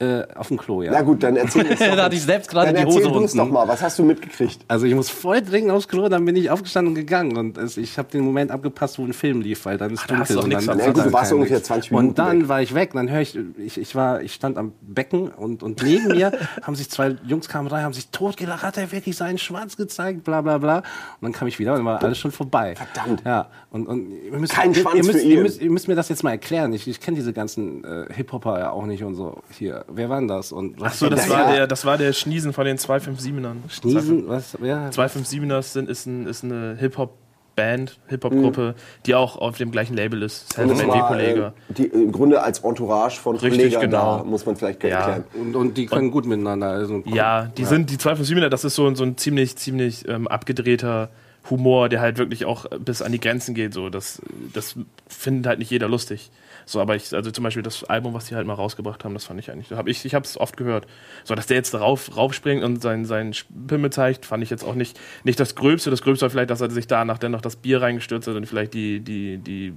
[0.00, 0.82] äh, auf dem Klo.
[0.82, 0.92] Ja.
[0.92, 1.86] Na gut, dann erzähl uns doch.
[2.14, 3.38] Hatte ich selbst gerade die erzähl Hose unten.
[3.38, 4.60] doch mal, was hast du mitgekriegt?
[4.68, 7.36] Also ich muss voll dringend aufs Klo, dann bin ich aufgestanden und gegangen.
[7.36, 10.30] Und es, ich habe den Moment abgepasst, wo ein Film lief, weil dann ist hast
[10.30, 10.38] dunkel.
[10.38, 11.66] und nichts dann Ja, gut, du warst ungefähr Licht.
[11.66, 12.48] 20 Minuten Und dann weg.
[12.48, 12.92] war ich weg.
[12.94, 16.76] Dann höre ich, ich, ich war, ich stand am Becken und, und neben mir haben
[16.76, 20.40] sich zwei Jungs kamen rein, haben sich totgelacht, hat er wirklich seinen Schwanz gezeigt, bla
[20.40, 20.78] bla bla.
[20.78, 20.84] Und
[21.22, 22.74] dann kam ich wieder und dann war alles schon vorbei.
[22.76, 23.22] Verdammt.
[23.24, 23.48] Ja.
[23.70, 25.42] Und, und ihr müsst, Kein ihr, Schwanz ihr müsst, für ihr ihn.
[25.42, 26.72] müsst, ihr müsst mir das jetzt mal erklären.
[26.72, 29.42] Ich, ich kenne diese ganzen äh, Hip-Hopper ja auch nicht und so.
[29.50, 30.52] Hier, wer war denn das?
[30.52, 31.52] Und was Ach so, das war, ja.
[31.52, 33.56] der, das war der Schniesen von den 257ern.
[33.68, 34.56] Schniesen, was?
[34.62, 34.88] Ja.
[34.90, 38.74] 257ers sind, ist, ein, ist eine Hip-Hop-Band, Hip-Hop-Gruppe,
[39.06, 40.58] die auch auf dem gleichen Label ist.
[40.58, 41.52] Und das Selfmade wie war, Kollege.
[41.70, 44.18] äh, die, im Grunde als Entourage von Richtig, Kollegen genau.
[44.18, 44.88] da, muss man vielleicht Ja.
[45.00, 45.24] erklären.
[45.34, 46.68] Und, und die können gut miteinander.
[46.70, 50.28] Also Ja, die sind die 257er, das ist so, ein- so ein ziemlich, ziemlich ähm,
[50.28, 51.10] abgedrehter
[51.50, 53.74] Humor, der halt wirklich auch bis an die Grenzen geht.
[53.74, 53.90] So.
[53.90, 54.22] Das,
[54.54, 54.76] das
[55.08, 56.30] findet halt nicht jeder lustig.
[56.66, 59.24] So, aber ich, also zum Beispiel das Album, was die halt mal rausgebracht haben, das
[59.24, 60.86] fand ich eigentlich, hab ich, ich habe es oft gehört.
[61.24, 63.34] So, dass der jetzt darauf raufspringt und seinen seinen
[63.66, 65.90] Pimmel zeigt, fand ich jetzt auch nicht, nicht das Gröbste.
[65.90, 68.46] Das Gröbste war vielleicht, dass er sich danach dann noch das Bier reingestürzt hat und
[68.46, 69.74] vielleicht die, die, die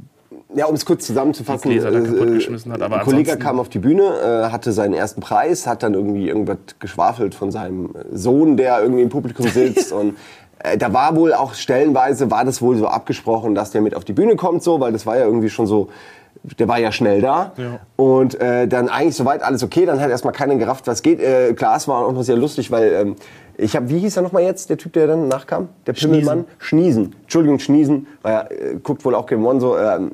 [0.55, 4.03] Ja, um es kurz zusammenzufassen, Gläser äh, kaputtgeschmissen hat, ein Kollege kam auf die Bühne,
[4.47, 9.01] äh, hatte seinen ersten Preis, hat dann irgendwie irgendwas geschwafelt von seinem Sohn, der irgendwie
[9.01, 10.15] im Publikum sitzt und
[10.59, 14.05] äh, da war wohl auch stellenweise, war das wohl so abgesprochen, dass der mit auf
[14.05, 15.89] die Bühne kommt, so, weil das war ja irgendwie schon so,
[16.43, 17.51] der war ja schnell da.
[17.57, 17.79] Ja.
[17.95, 21.19] Und äh, dann eigentlich soweit alles okay, dann hat erstmal keiner gerafft, was geht.
[21.19, 23.15] Äh, klar, es war auch noch sehr lustig, weil ähm,
[23.59, 25.69] ich habe, wie hieß er nochmal jetzt, der Typ, der dann nachkam?
[25.87, 26.45] Der Pimmelmann?
[26.59, 27.15] Schniesen.
[27.23, 28.05] Entschuldigung, Schniesen.
[28.21, 29.75] Weil er äh, guckt wohl auch Game so.
[29.77, 30.11] Ähm,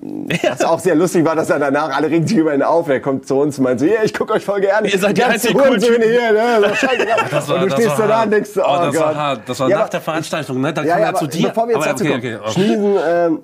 [0.49, 2.87] Was auch sehr lustig war, dass er danach, alle regen sich über ihn auf.
[2.87, 4.87] Er kommt zu uns und meint so, ja, ich guck euch voll gerne.
[4.89, 6.61] Ihr seid die einzigen coolen Hurensöhne hier, ne?
[6.61, 6.87] So.
[7.31, 9.15] Das war- und du das stehst war da und denkst oh, Oh, das war Gott.
[9.15, 9.41] hart.
[9.45, 10.73] Das war Ja, nach der Veranstaltung, ne?
[10.73, 11.47] Dann ja, kam ja, er zu dir.
[11.49, 12.35] Bevor wir jetzt Aber dazu okay, kommen.
[12.35, 12.51] okay, okay.
[12.51, 13.39] Schniesen ähm,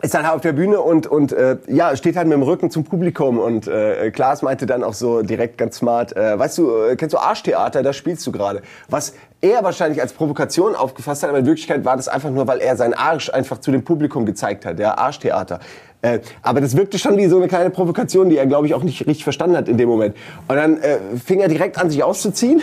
[0.00, 2.70] ist dann halt auf der Bühne und, und äh, ja, steht halt mit dem Rücken
[2.70, 3.38] zum Publikum.
[3.38, 7.14] Und äh, Klaas meinte dann auch so direkt ganz smart, äh, weißt du, äh, kennst
[7.14, 8.62] du Arschtheater, da spielst du gerade.
[8.88, 12.60] Was er wahrscheinlich als Provokation aufgefasst hat, aber in Wirklichkeit war das einfach nur, weil
[12.60, 15.58] er seinen Arsch einfach zu dem Publikum gezeigt hat, ja, Arschtheater.
[16.00, 18.84] Äh, aber das wirkte schon wie so eine kleine Provokation, die er, glaube ich, auch
[18.84, 20.16] nicht richtig verstanden hat in dem Moment.
[20.46, 22.62] Und dann äh, fing er direkt an, sich auszuziehen.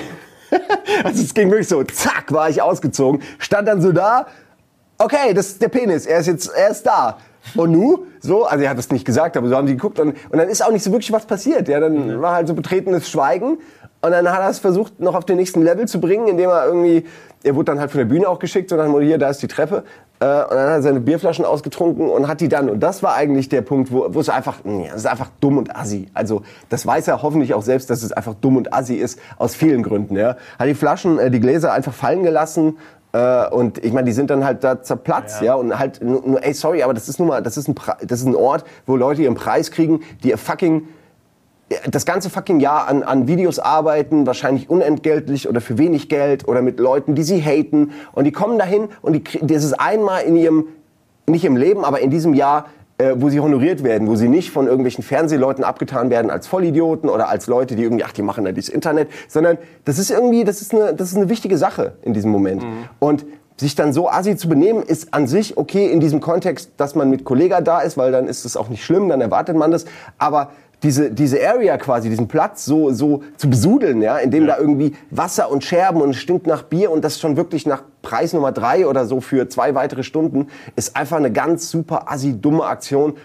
[1.04, 4.28] also es ging wirklich so, zack, war ich ausgezogen, stand dann so da,
[4.98, 7.18] okay, das ist der Penis, er ist jetzt, er ist da.
[7.56, 8.06] Und nu?
[8.22, 10.50] So, also er hat das nicht gesagt, aber so haben die geguckt und, und dann
[10.50, 11.68] ist auch nicht so wirklich was passiert.
[11.68, 13.60] Ja, dann war halt so betretenes Schweigen
[14.02, 16.66] und dann hat er es versucht, noch auf den nächsten Level zu bringen, indem er
[16.66, 17.06] irgendwie,
[17.44, 19.48] er wurde dann halt von der Bühne auch geschickt, so dann hier, da ist die
[19.48, 19.84] Treppe.
[20.20, 23.16] Äh, und dann hat er seine Bierflaschen ausgetrunken und hat die dann, und das war
[23.16, 26.08] eigentlich der Punkt, wo, wo es einfach, nee, es ist einfach dumm und assi.
[26.14, 29.56] Also das weiß er hoffentlich auch selbst, dass es einfach dumm und assi ist, aus
[29.56, 30.16] vielen Gründen.
[30.16, 30.38] Ja.
[30.58, 32.78] Hat die Flaschen, äh, die Gläser einfach fallen gelassen,
[33.16, 35.56] äh, und ich meine, die sind dann halt da zerplatzt, ja.
[35.56, 38.20] und halt, nur, ey, sorry, aber das ist nun mal, das ist ein, Pre- das
[38.20, 40.88] ist ein Ort, wo Leute ihren Preis kriegen, die ihr fucking
[41.90, 46.62] das ganze fucking Jahr an, an Videos arbeiten, wahrscheinlich unentgeltlich oder für wenig Geld oder
[46.62, 47.92] mit Leuten, die sie haten.
[48.14, 50.68] Und die kommen dahin und die, das ist einmal in ihrem,
[51.26, 52.66] nicht im Leben, aber in diesem Jahr,
[52.98, 57.10] äh, wo sie honoriert werden, wo sie nicht von irgendwelchen Fernsehleuten abgetan werden als Vollidioten
[57.10, 60.44] oder als Leute, die irgendwie, ach, die machen da dieses Internet, sondern das ist irgendwie,
[60.44, 62.64] das ist eine, das ist eine wichtige Sache in diesem Moment.
[63.00, 63.26] Und
[63.58, 67.10] sich dann so assi zu benehmen, ist an sich okay in diesem Kontext, dass man
[67.10, 69.86] mit Kollega da ist, weil dann ist es auch nicht schlimm, dann erwartet man das.
[70.18, 70.52] Aber
[70.84, 75.50] diese, diese Area quasi, diesen Platz so, so zu besudeln, ja, indem da irgendwie Wasser
[75.50, 78.86] und Scherben und es stinkt nach Bier und das schon wirklich nach Preis Nummer drei
[78.86, 83.16] oder so für zwei weitere Stunden, ist einfach eine ganz super assi dumme Aktion,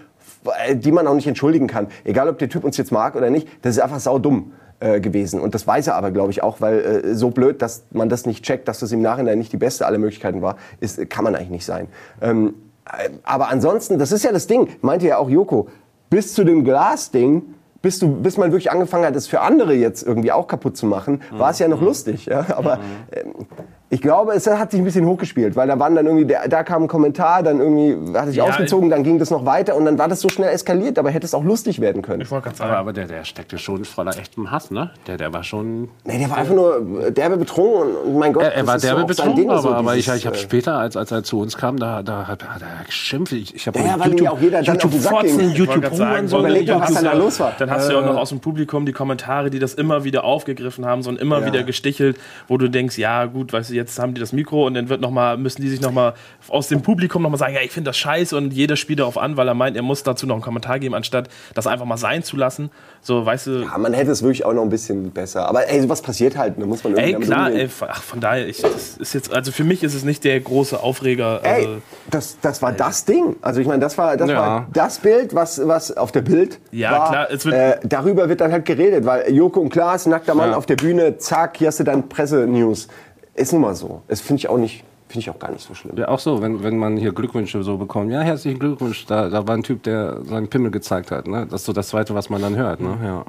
[0.65, 1.89] äh, die man auch nicht entschuldigen kann.
[2.05, 5.41] Egal, ob der Typ uns jetzt mag oder nicht, das ist einfach saudumm äh, gewesen.
[5.41, 8.27] Und das weiß er aber, glaube ich, auch, weil äh, so blöd, dass man das
[8.27, 11.35] nicht checkt, dass das im Nachhinein nicht die beste aller Möglichkeiten war, ist, kann man
[11.35, 11.89] eigentlich nicht sein.
[12.21, 12.55] Ähm,
[12.87, 15.69] äh, aber ansonsten, das ist ja das Ding, meinte ja auch Joko,
[16.09, 17.43] bis zu dem Glasding,
[17.83, 20.87] bis, du, bis man wirklich angefangen hat, es für andere jetzt irgendwie auch kaputt zu
[20.87, 22.27] machen, war es ja noch lustig.
[22.27, 22.47] Ja?
[22.57, 22.79] Aber
[23.13, 23.47] ähm,
[23.93, 26.85] ich glaube, es hat sich ein bisschen hochgespielt, weil da waren dann irgendwie, da, kam
[26.85, 29.99] ein Kommentar, dann irgendwie hat sich Ja, ausgezogen, dann ging das noch weiter und dann
[29.99, 32.21] war das so schnell eskaliert, aber hätte es auch lustig werden können.
[32.21, 32.81] Ich wollte gerade Aber, sagen.
[32.81, 34.91] aber der, der steckte schon voller echtem Hass, ne?
[35.09, 35.89] Der, der war schon.
[36.05, 38.77] Nee, der war einfach nur äh, derbe betrunken und, mein Gott, Er, er das war
[38.77, 40.79] ist so derbe sein betrunken, Ding, aber, so aber ich, dieses, ich habe äh, später,
[40.79, 43.33] als, als er zu uns kam, da, da hat, hat er geschimpft.
[43.33, 45.51] Ich, ich habe Ja, weil ja auch jeder dann auf den Sack ging.
[45.51, 47.53] YouTube sagen, Hurensohn, überleg mal, was YouTube- dann da los war.
[47.59, 50.23] Dann hast du ja auch noch aus dem Publikum die Kommentare, die das immer wieder
[50.23, 51.47] aufgegriffen haben, so und immer Ja.
[51.47, 54.75] wieder gestichelt, wo du denkst, ja gut, weißt du, jetzt haben die das Mikro und
[54.75, 56.15] dann wird noch mal, müssen die sich noch mal
[56.49, 59.19] aus dem Publikum noch mal sagen, ja, ich finde das scheiße und jeder spielt darauf
[59.19, 61.97] an, weil er meint, er muss dazu noch einen Kommentar geben, anstatt das einfach mal
[61.97, 62.71] sein zu lassen.
[63.03, 65.49] So, weißt du, Ja, man hätte es wirklich auch noch ein bisschen besser.
[65.49, 68.47] Aber ey, sowas passiert halt, da muss man irgendwie ey, klar, ey, ach, von daher,
[68.47, 71.41] ich, das ist jetzt, also für mich ist es nicht der große Aufreger.
[71.43, 71.77] Ey, Also,
[72.11, 73.37] das, das war das Ding.
[73.41, 74.37] Also ich meine, das war das, Ja.
[74.37, 77.09] war das Bild, was, was auf der Bild Ja, war.
[77.11, 80.51] klar, es wird- äh, darüber wird dann halt geredet, weil Joko und Klaas, nackter Mann
[80.51, 80.57] Ja.
[80.57, 82.89] auf der Bühne, zack, hier hast du dann Pressenews.
[83.35, 84.03] Ist nun mal so.
[84.09, 85.97] Das finde ich auch nicht, finde ich auch gar nicht so schlimm.
[85.97, 88.13] Ja, auch so, wenn, wenn man hier Glückwünsche so bekommt.
[88.13, 89.07] Ja, herzlichen Glückwunsch.
[89.07, 91.27] Da, da war ein Typ, der seinen Pimmel gezeigt hat.
[91.27, 91.47] Ne?
[91.51, 92.81] Das ist so das Zweite, was man dann hört.
[92.81, 92.97] Ne?
[93.03, 93.25] Ja.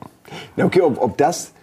[0.58, 1.54] Ja, okay, ob, ob das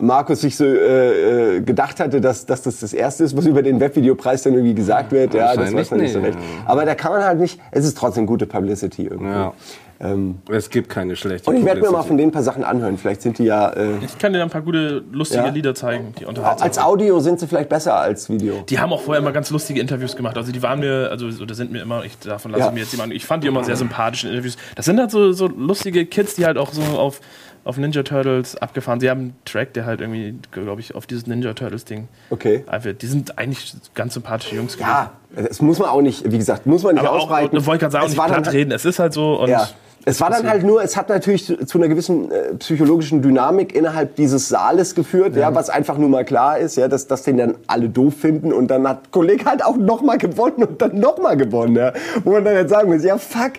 [0.00, 3.62] Markus sich so äh, äh, gedacht hatte, dass, dass das das Erste ist, was über
[3.62, 6.38] den Webvideopreis dann irgendwie gesagt wird, ja, das weiß man nicht so recht.
[6.64, 9.30] Aber da kann man halt nicht, es ist trotzdem gute Publicity irgendwie.
[9.30, 9.52] Ja.
[10.02, 12.64] Ähm, Es gibt keine schlechte und ich werde mir mal von denen ein paar Sachen
[12.64, 12.96] anhören.
[12.96, 15.48] Vielleicht sind die ja, äh, ich kann dir ein paar gute, lustige Ja.
[15.50, 18.62] Lieder zeigen, die unterhaltsam als Audio sind sie vielleicht besser als Video.
[18.68, 20.38] Die haben auch vorher immer ganz lustige Interviews gemacht.
[20.38, 22.68] Also die waren mir, also oder sind mir immer, ich davon lasse Ja.
[22.68, 24.56] ich mir jetzt jemanden, ich fand die immer sehr sympathisch in Interviews.
[24.74, 27.20] Das sind halt so, so lustige Kids, die halt auch so auf,
[27.64, 29.00] auf Ninja Turtles abgefahren.
[29.00, 32.08] Sie haben einen Track, der halt irgendwie, glaube ich, auf dieses Ninja Turtles Ding.
[32.30, 32.64] Okay.
[32.68, 34.88] einfach- Die sind eigentlich ganz sympathische Jungs gewesen.
[34.88, 37.54] Ja, das muss man auch nicht, wie gesagt, muss man nicht aber auch, ausbreiten.
[37.58, 38.70] ich wollte gerade sagen, Es nicht war dann platt halt- reden.
[38.72, 39.68] Es ist halt so und Ja.
[40.04, 43.74] Es war dann halt nur, es hat natürlich zu, zu einer gewissen äh, psychologischen Dynamik
[43.74, 45.54] innerhalb dieses Saales geführt, ja.
[45.54, 48.68] was einfach nur mal klar ist, ja, dass, dass den dann alle doof finden und
[48.68, 51.92] dann hat Kollege halt auch nochmal gewonnen und dann nochmal gewonnen, ja.
[52.24, 53.52] Wo man dann jetzt sagen muss, ja fuck,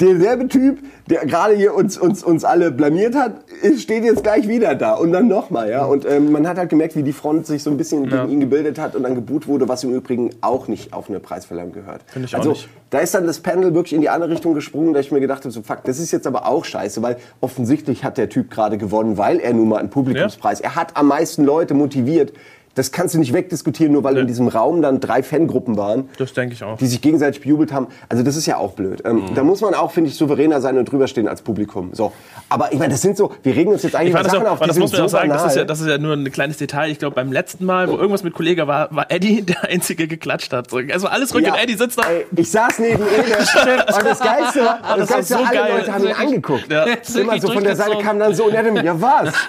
[0.00, 0.78] derselbe Typ,
[1.10, 3.32] der gerade hier uns, uns, uns alle blamiert hat,
[3.76, 5.84] steht jetzt gleich wieder da und dann nochmal, ja.
[5.84, 8.22] Und ähm, man hat halt gemerkt, wie die Front sich so ein bisschen Ja.
[8.22, 11.20] gegen ihn gebildet hat und dann geboot wurde, was im Übrigen auch nicht auf eine
[11.20, 12.02] Preisverleihung gehört.
[12.06, 12.68] Finde ich auch also, nicht.
[12.90, 15.40] Da ist dann das Panel wirklich in die andere Richtung gesprungen, da ich mir gedacht
[15.40, 18.78] habe, so fuck, das ist jetzt aber auch scheiße, weil offensichtlich hat der Typ gerade
[18.78, 22.32] gewonnen, weil er nun mal einen Publikumspreis, er hat am meisten Leute motiviert.
[22.78, 26.32] Das kannst du nicht wegdiskutieren, nur weil in diesem Raum dann drei Fangruppen waren, das
[26.32, 26.78] denke ich auch.
[26.78, 27.88] die sich gegenseitig bejubelt haben.
[28.08, 29.02] Also das ist ja auch blöd.
[29.04, 29.34] Ähm, Mhm.
[29.34, 31.90] Da muss man auch, finde ich, souveräner sein und drüber stehen als Publikum.
[31.92, 32.12] So.
[32.48, 34.52] Aber ich meine, das sind so, wir regen uns jetzt eigentlich Ich über Sachen auch,
[34.52, 35.98] auf, die das sind muss man so auch sagen, das ist, ja, das ist ja
[35.98, 36.90] nur ein kleines Detail.
[36.90, 40.52] Ich glaube, beim letzten Mal, wo irgendwas mit Kollege war, war Eddie der Einzige geklatscht
[40.52, 40.70] hat.
[40.70, 41.54] So, Also alles ruhig Ja.
[41.54, 42.08] und Eddie sitzt da.
[42.08, 45.72] Ey, ich saß neben Ede und das Geilste war, das das Geilste so alle geil.
[45.78, 46.70] Leute haben ihn angeguckt.
[46.72, 46.84] Ja.
[47.20, 49.34] Immer so von der Seite kam dann so und er hat ja was?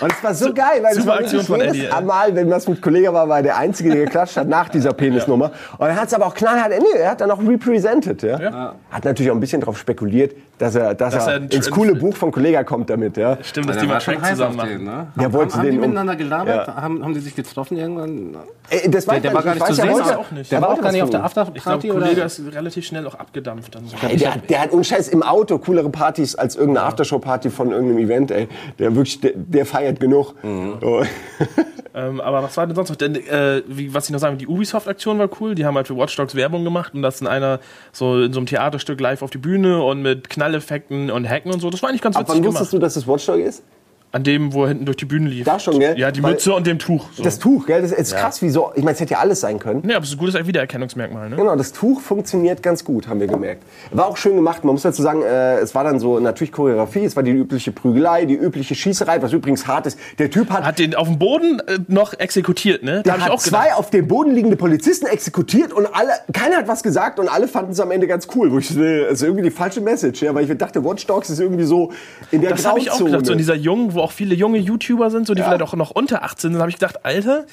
[0.00, 2.04] Und es war so geil, weil es war wirklich von Eddie, ey.
[2.04, 4.92] Mal, wenn das mit Kollege war, war er der Einzige, der geklatscht hat nach dieser
[4.92, 5.50] Penisnummer.
[5.78, 8.22] Und er hat es aber auch knallhart, nee, er hat dann auch represented.
[8.22, 8.40] Ja?
[8.40, 8.74] Ja.
[8.90, 11.70] Hat natürlich auch ein bisschen darauf spekuliert, dass er, dass Dass er, er ein ins
[11.70, 13.16] coole Buch von Kollega kommt damit.
[13.16, 13.38] Ja?
[13.42, 14.68] Stimmt, dass Der die mal war schon Track zusammen machen.
[14.70, 15.06] den, ne?
[15.16, 16.66] Der haben, wollte haben den die um- miteinander gelabert?
[16.68, 16.74] Ja.
[16.76, 18.36] Haben, haben die sich getroffen irgendwann?
[18.70, 20.02] Ey, das Der, der war gar ich nicht zu ja sehen.
[20.04, 20.52] ich auch nicht.
[20.52, 21.88] Der war auch wollte gar nicht auf der Afterparty?
[21.88, 22.24] Kollege oder?
[22.26, 23.74] ist relativ schnell auch abgedampft.
[23.74, 23.96] Dann so.
[24.06, 28.30] Ey, der, der hat unscheiß im Auto coolere Partys als irgendeine Aftershow-Party von irgendeinem Event,
[28.30, 28.48] ey.
[28.78, 30.34] Der wirklich, der, der feiert genug.
[30.80, 31.02] So.
[31.98, 32.96] Ähm, aber was war denn sonst noch?
[32.96, 35.56] Denn, äh, wie, was ich noch sagen die Ubisoft-Aktion war cool.
[35.56, 37.58] Die haben halt für Watch Dogs Werbung gemacht und das in einer,
[37.92, 41.58] so in so einem Theaterstück live auf die Bühne und mit Knalleffekten und Hacken und
[41.58, 41.70] so.
[41.70, 42.54] Das war eigentlich ganz Ab witzig wann gemacht.
[42.60, 43.64] wusstest du, dass das Watchdog ist?
[44.10, 45.44] An dem, wo er hinten durch die Bühne lief.
[45.44, 45.98] Da schon, gell?
[45.98, 47.08] Ja, die Weil- Mütze und dem Tuch.
[47.14, 47.22] So.
[47.22, 47.82] Das Tuch, gell?
[47.82, 48.72] Das ist krass, wieso.
[48.74, 49.82] Ich meine, es hätte ja alles sein können.
[49.84, 51.28] nee, aber es ist ein gutes Wiedererkennungsmerkmal.
[51.28, 51.36] Ne?
[51.36, 53.64] Genau, das Tuch funktioniert ganz gut, haben wir gemerkt.
[53.90, 54.64] War auch schön gemacht.
[54.64, 57.70] Man muss dazu sagen, äh, es war dann so natürlich Choreografie, es war die übliche
[57.70, 59.98] Prügelei, die übliche Schießerei, was übrigens hart ist.
[60.18, 63.02] Der Typ hat, Hat den auf dem Boden äh, noch exekutiert, ne?
[63.04, 63.62] Da der hat auch gedacht.
[63.66, 67.46] zwei auf dem Boden liegende Polizisten exekutiert und alle, keiner hat was gesagt und alle
[67.46, 68.50] fanden es am Ende ganz cool.
[68.50, 71.40] Wo ich, äh, also irgendwie die falsche Message, ja, weil ich dachte, Watch Dogs ist
[71.40, 71.92] irgendwie so
[72.30, 73.10] in der Das habe ich auch Grauzone.
[73.10, 73.26] gedacht.
[73.26, 75.46] So in dieser jungen, wo auch viele junge YouTuber sind, so die Ja.
[75.48, 77.44] vielleicht auch noch unter 18 sind, habe ich gedacht, Alter,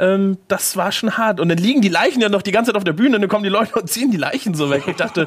[0.00, 1.40] ähm, das war schon hart.
[1.40, 3.28] Und dann liegen die Leichen ja noch die ganze Zeit auf der Bühne und dann
[3.28, 4.84] kommen die Leute und ziehen die Leichen so weg.
[4.86, 5.26] Ich dachte,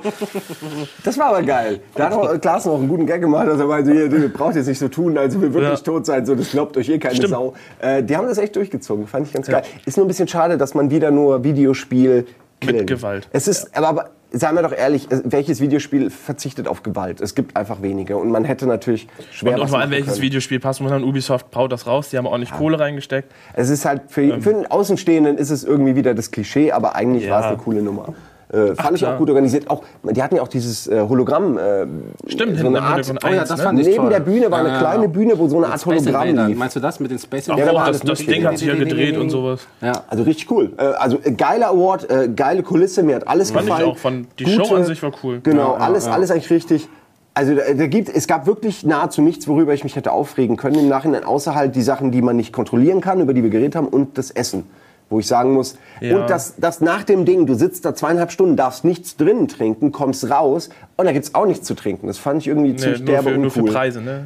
[1.04, 1.82] Das war aber geil.
[1.96, 4.56] Da hat auch Klaas noch einen guten Gag gemacht, dass er meinte, ihr, ihr braucht
[4.56, 5.76] jetzt nicht so tun, als wir wirklich Ja.
[5.78, 7.32] tot sein, so, das glaubt euch eh keine Stimmt.
[7.32, 7.54] Sau.
[7.80, 9.64] Äh, die haben das echt durchgezogen, fand ich ganz geil.
[9.86, 12.26] Ist nur ein bisschen schade, dass man wieder nur Videospiel
[12.62, 12.86] killen.
[12.86, 13.28] Gewalt.
[13.34, 17.22] Es ist, aber, aber seien wir doch ehrlich, welches Videospiel verzichtet auf Gewalt?
[17.22, 20.22] Es gibt einfach wenige und man hätte natürlich schwer und nur an machen welches können.
[20.22, 21.04] Videospiel passt man dann.
[21.04, 23.32] Ubisoft baut das raus, die haben ordentlich Kohle reingesteckt.
[23.54, 24.42] Es ist halt für, Ähm.
[24.42, 27.32] für einen Außenstehenden ist es irgendwie wieder das Klischee, aber eigentlich Ja.
[27.32, 28.14] war es eine coole Nummer.
[28.52, 29.14] Äh, fand ich klar.
[29.14, 29.70] auch gut organisiert.
[29.70, 31.58] Auch, die hatten ja auch dieses äh, Hologramm.
[31.58, 31.86] Äh,
[32.28, 33.58] Stimmt, so eine Art, Oh ja, das ne?
[33.58, 34.10] fand ich Neben toll.
[34.10, 35.08] der Bühne war eine Ja, kleine.
[35.08, 36.48] Bühne, wo so eine Art Space Hologramm Invader.
[36.50, 36.58] lief.
[36.58, 38.68] Meinst du das mit den Space Auch Ja, da war das, das Ding hat sich
[38.68, 39.62] ja gedreht und sowas.
[39.82, 39.94] Ja.
[40.10, 40.74] Also richtig cool.
[40.78, 43.90] Äh, also äh, geiler Award, äh, geile Kulisse, mir hat alles Fand ich gefallen.
[43.92, 43.98] auch.
[43.98, 45.40] Von, die Show an sich war cool.
[45.44, 46.90] Genau, alles, alles eigentlich richtig.
[47.34, 50.78] Also da, da gibt, es gab wirklich nahezu nichts, worüber ich mich hätte aufregen können
[50.78, 53.76] im Nachhinein, außer halt die Sachen, die man nicht kontrollieren kann, über die wir geredet
[53.78, 54.66] haben, und das Essen.
[55.12, 56.18] Wo ich sagen muss, Ja.
[56.18, 59.92] und das, das nach dem Ding, du sitzt da zweieinhalb Stunden, darfst nichts drinnen trinken,
[59.92, 62.08] kommst raus und da gibt's auch nichts zu trinken.
[62.08, 63.74] Das fand ich irgendwie Nee, ziemlich derbe für, nur für uncool.
[63.76, 64.26] Preise, ne?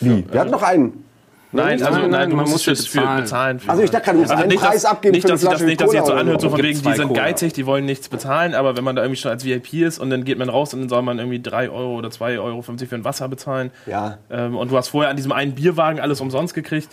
[0.00, 0.24] Wie?
[0.30, 1.04] Wir hatten noch einen.
[1.50, 3.22] Nein, also nein, man musst muss fürs für für bezahlen.
[3.22, 3.60] bezahlen.
[3.60, 5.40] Für Also ich dachte gerade, du musst einen nicht, Preis dass, abgeben nicht, für dass
[5.40, 7.20] sich das nicht, dass jetzt so anhört, so von wegen, Gibt die sind Cola.
[7.22, 10.10] geizig, die wollen nichts bezahlen, aber wenn man da irgendwie schon als VIP ist und
[10.10, 12.72] dann geht man raus und dann soll man irgendwie 3 Euro oder 2,50 Euro für
[12.94, 13.70] ein Wasser bezahlen.
[13.86, 14.18] Ja.
[14.30, 16.88] Ähm, und du hast vorher an diesem einen Bierwagen alles umsonst gekriegt.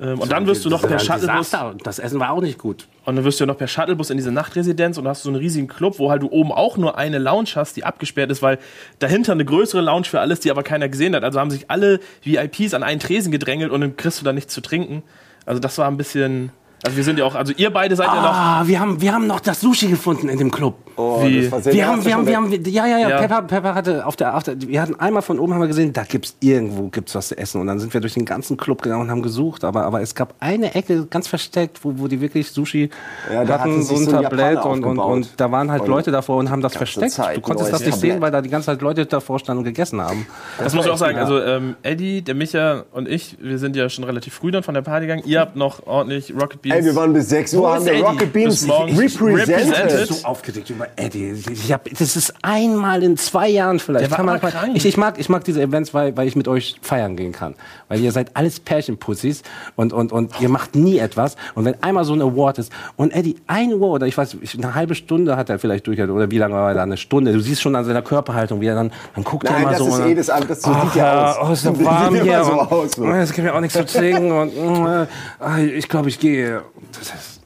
[0.00, 1.52] Ähm, und dann wirst du noch per Shuttlebus
[1.84, 2.88] Das Essen war auch nicht gut.
[3.04, 5.38] und dann wirst du ja noch per Shuttlebus in diese Nachtresidenz und hast so einen
[5.38, 8.58] riesigen Club, wo halt du oben auch nur eine Lounge hast, die abgesperrt ist, weil
[8.98, 11.22] dahinter eine größere Lounge für alles, die aber keiner gesehen hat.
[11.22, 14.52] Also haben sich alle VIPs an einen Tresen gedrängelt und dann kriegst du da nichts
[14.52, 15.02] zu trinken.
[15.46, 16.50] Also das war ein bisschen.
[16.84, 18.34] Also wir sind ja auch, also ihr beide seid ja noch.
[18.34, 20.76] Ah, wir haben, wir haben noch das Sushi gefunden in dem Club.
[20.96, 21.48] Oh, Wie?
[21.48, 23.18] das Wir haben, wir haben, wir haben, ja, ja, ja, Ja.
[23.20, 25.92] Pepper, Pepper hatte auf der, auf der, wir hatten einmal von oben haben wir gesehen,
[25.92, 28.82] da gibt's irgendwo gibt's was zu essen und dann sind wir durch den ganzen Club
[28.82, 32.20] gegangen und haben gesucht, aber, aber es gab eine Ecke ganz versteckt, wo, wo die
[32.20, 32.90] wirklich Sushi
[33.32, 36.10] Ja, da hatte hatten, so ein Tablett und, und, und da waren halt Und Leute
[36.12, 37.12] davor und haben das versteckt.
[37.12, 38.12] Zeit du konntest das nicht Tablett.
[38.12, 40.26] sehen, weil da die ganze Zeit Leute davor standen und gegessen haben.
[40.58, 41.18] Das muss ich auch sagen.
[41.18, 44.74] Also ähm, Eddie, der Micha und ich, wir sind ja schon relativ früh dann von
[44.74, 45.22] der Party gegangen.
[45.26, 46.76] Ihr habt noch ordentlich Rocket Beans.
[46.76, 48.02] Ey, wir waren bis 6 Wo Uhr, haben der Eddie?
[48.02, 49.48] Rocket Beans represented.
[49.48, 50.06] represented.
[50.08, 51.34] so aufgeregt über Eddie.
[51.52, 54.10] Ich hab, das ist einmal in zwei Jahren vielleicht.
[54.10, 54.40] Der war mal-
[54.74, 57.54] ich, ich, mag, ich mag diese Events, weil, weil ich mit euch feiern gehen kann.
[57.88, 59.42] Weil ihr seid alles Pärchenpussys
[59.76, 61.36] und, und, und ihr macht nie etwas.
[61.54, 64.54] Und wenn einmal so ein Award ist und Eddie ein Award, oder ich weiß, ich-
[64.56, 66.82] eine halbe Stunde hat er vielleicht durchgehalten, oder wie lange war er da?
[66.82, 67.32] Eine Stunde.
[67.32, 69.78] Du siehst schon an seiner Körperhaltung, wie er dann, dann guckt er Nein, immer das
[69.80, 69.88] so.
[69.88, 71.48] ist eh das, das so Ach sieht ja ja, aus.
[71.48, 72.44] oh, ist so warm immer hier.
[72.44, 73.06] so und, aus, so.
[73.06, 76.62] Jetzt gibt mir auch nichts zu trinken und äh, ich glaube, ich gehe.
[76.92, 77.40] Das ist,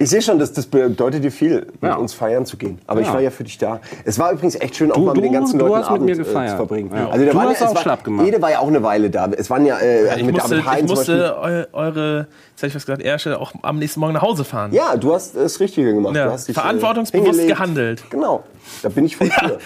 [0.00, 1.96] Ich sehe schon, dass das bedeutet dir viel, mit Ja.
[1.96, 2.78] uns feiern zu gehen.
[2.86, 3.14] Aber ich Ja.
[3.14, 3.80] war ja für dich da.
[4.04, 5.94] Es war übrigens echt schön, auch Du- mal mit den ganzen du Leuten hast mit
[5.96, 6.56] Abend mir äh, zu gefeiert.
[6.56, 6.90] verbringen.
[6.94, 7.08] Ja.
[7.08, 8.28] Also da Du hast ja, auch war, schlapp gemacht.
[8.28, 9.28] Ede war ja auch eine Weile da.
[9.36, 12.18] Es waren ja, äh, ich mit musste, David Hein ich musste eu, eure,
[12.52, 14.72] jetzt hätte ich was gesagt, Ersche auch am nächsten Morgen nach Hause fahren.
[14.72, 16.14] Ja, du hast das Richtige gemacht.
[16.14, 17.56] Ja, Du hast dich, äh, verantwortungsbewusst hingelegt.
[17.56, 18.04] gehandelt.
[18.10, 18.44] Genau.
[18.82, 19.58] Da bin ich voll für.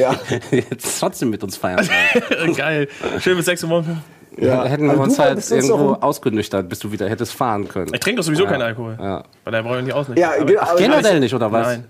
[0.00, 0.14] Ja.
[0.52, 1.84] jetzt trotzdem mit uns feiern.
[2.56, 2.86] Geil.
[3.18, 3.88] Schön bis 6 Uhr morgens.
[4.38, 4.64] Ja.
[4.64, 7.92] Hätten wir uns halt irgendwo doch- ausgenüchtert, bis du wieder hättest fahren können.
[7.94, 8.96] Ich trinke doch sowieso keinen Alkohol.
[9.00, 9.24] Ja.
[9.44, 10.30] Weil da brauche ich nicht ausnüchtern.
[10.36, 11.66] Ja, Aber- aber- Generell nicht, oder was?
[11.66, 11.84] Nein.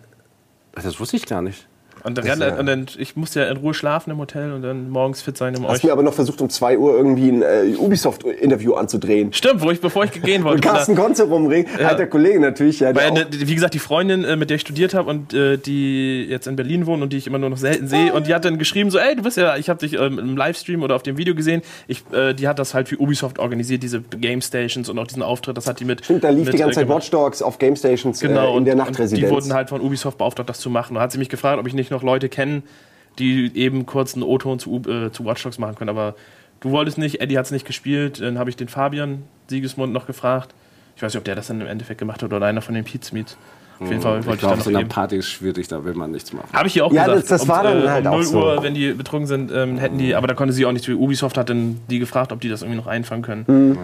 [0.75, 1.67] Das wusste ich gar nicht.
[2.05, 4.91] Und dann, ja- und dann, ich musste ja in Ruhe schlafen im Hotel und dann
[4.91, 5.85] morgens fit sein, um Hast euch.
[5.85, 9.33] mir aber noch versucht, um 2 Uhr irgendwie ein äh, Ubisoft-Interview anzudrehen.
[9.33, 10.57] Stimmt, wo ich, bevor ich gehen wollte.
[10.69, 12.81] Und Carsten Konze rumringen, alter Kollege natürlich.
[12.81, 15.33] Ja, der Weil, ne, wie gesagt, die Freundin, äh, mit der ich studiert habe und
[15.33, 18.27] äh, die jetzt in Berlin wohnt und die ich immer nur noch selten sehe, und
[18.27, 20.83] die hat dann geschrieben so, ey, du bist ja, ich habe dich ähm, im Livestream
[20.83, 24.03] oder auf dem Video gesehen, ich, äh, die hat das halt für Ubisoft organisiert, diese
[24.03, 26.59] Game Stations und auch diesen Auftritt, das hat die mit Stimmt, da lief mit, die
[26.59, 26.95] ganze äh, Zeit.
[26.95, 29.23] Watch Dogs auf Game Stations Genau, äh, in der und, Nachtresidenz.
[29.23, 30.95] Und die wurden halt von Ubisoft beauftragt, das zu machen.
[30.97, 32.63] Da hat sie mich gefragt, ob ich nicht noch Leute kenne,
[33.19, 35.91] die eben kurz einen O-Ton zu, U- äh, zu Watch Dogs machen können.
[35.91, 36.15] Aber
[36.61, 38.21] du wolltest nicht, Eddie hat es nicht gespielt.
[38.21, 40.55] Dann habe ich den Fabian Siegesmund noch gefragt.
[40.97, 42.85] Ich weiß nicht, ob der das dann im Endeffekt gemacht hat oder einer von den
[42.85, 43.37] Pizmeets.
[43.81, 44.89] Auf jeden Fall Ich wollte ich, glaube, da so noch eine eben.
[44.89, 46.47] Party ist schwierig, da will man nichts machen.
[46.53, 47.23] Habe ich hier auch Ja, gesagt.
[47.23, 48.39] das- das war dann um, halt um auch 0 so.
[48.39, 50.89] Uhr, wenn die betrunken sind, ähm, hätten die, aber da konnte sie auch nicht.
[50.89, 53.45] Ubisoft hat dann die gefragt, ob die das irgendwie noch einfangen können.
[53.49, 53.79] Mhm.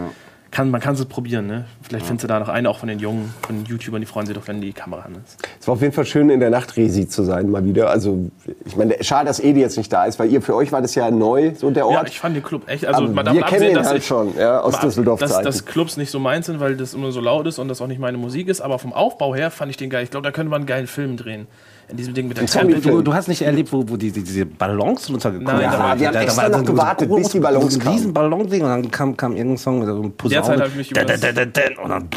[0.50, 1.66] Kann, man kann es probieren, ne?
[1.82, 4.26] Vielleicht findest du da noch einen, auch von den Jungen, von den YouTubern, die freuen
[4.26, 5.36] sich doch, wenn die Kamera an ist.
[5.60, 7.88] Es war auf jeden Fall schön, in der Nachtresi zu sein, mal wieder.
[7.88, 8.30] Also,
[8.64, 10.96] ich meine, schade, dass Edi jetzt nicht da ist, weil ihr, für euch war das
[10.96, 12.08] ja neu, so der Ja, Ort.
[12.08, 12.84] ich fand den Club echt.
[12.84, 15.96] Also, Aber man wir kennen ihn halt ich, schon, ja, aus Düsseldorf dass, dass Clubs
[15.96, 18.18] nicht so meins sind, weil das immer so laut ist und das auch nicht meine
[18.18, 18.60] Musik ist.
[18.60, 20.02] Aber vom Aufbau her fand ich den geil.
[20.02, 21.46] Ich glaube, da könnte man einen geilen Film drehen.
[21.90, 22.80] In diesem Ding mit der Treppe.
[22.80, 25.80] Du, du hast nicht erlebt, wo, wo die, die, diese Ballons runtergekommen Nein, sind.
[25.80, 27.94] da- wir haben extra noch gewartet, bis die Ballons Ein kamen.
[27.96, 30.34] riesen Ballonding und dann kam, kam irgendein Song mit so einem Posaune.
[30.42, 31.20] Derzeit habe ich mich über das,
[31.82, 32.08] Und dann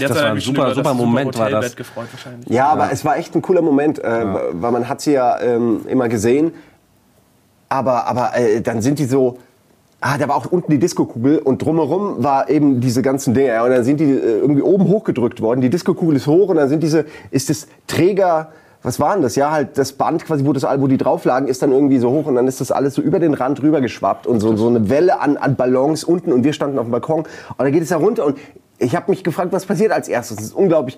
[0.00, 1.76] derzeit war ein ich mich super- super das Moment war das.
[1.76, 2.48] gefreut wahrscheinlich.
[2.48, 5.80] Ja, aber es war echt ein cooler Moment, äh, weil man hat sie ja ähm,
[5.88, 6.52] immer gesehen.
[7.68, 9.38] Aber, aber äh, dann sind die so,
[10.02, 13.48] Ah, da war auch unten die Diskokugel und drumherum war eben diese ganzen Dinge.
[13.48, 15.60] Ja, und dann sind die äh, irgendwie oben hochgedrückt worden.
[15.60, 18.50] Die Diskokugel ist hoch und dann sind diese, ist das Träger,
[18.82, 19.36] was war denn das?
[19.36, 22.10] Ja, halt das Band quasi, wo, das, wo die drauf lagen, ist dann irgendwie so
[22.10, 24.68] hoch und dann ist das alles so über den Rand rüber geschwappt und so, so
[24.68, 27.28] eine Welle an, an Ballons unten und wir standen auf dem Balkon und
[27.58, 28.38] dann geht es da runter und
[28.78, 30.38] ich habe mich gefragt, was passiert als erstes.
[30.38, 30.96] Das ist unglaublich.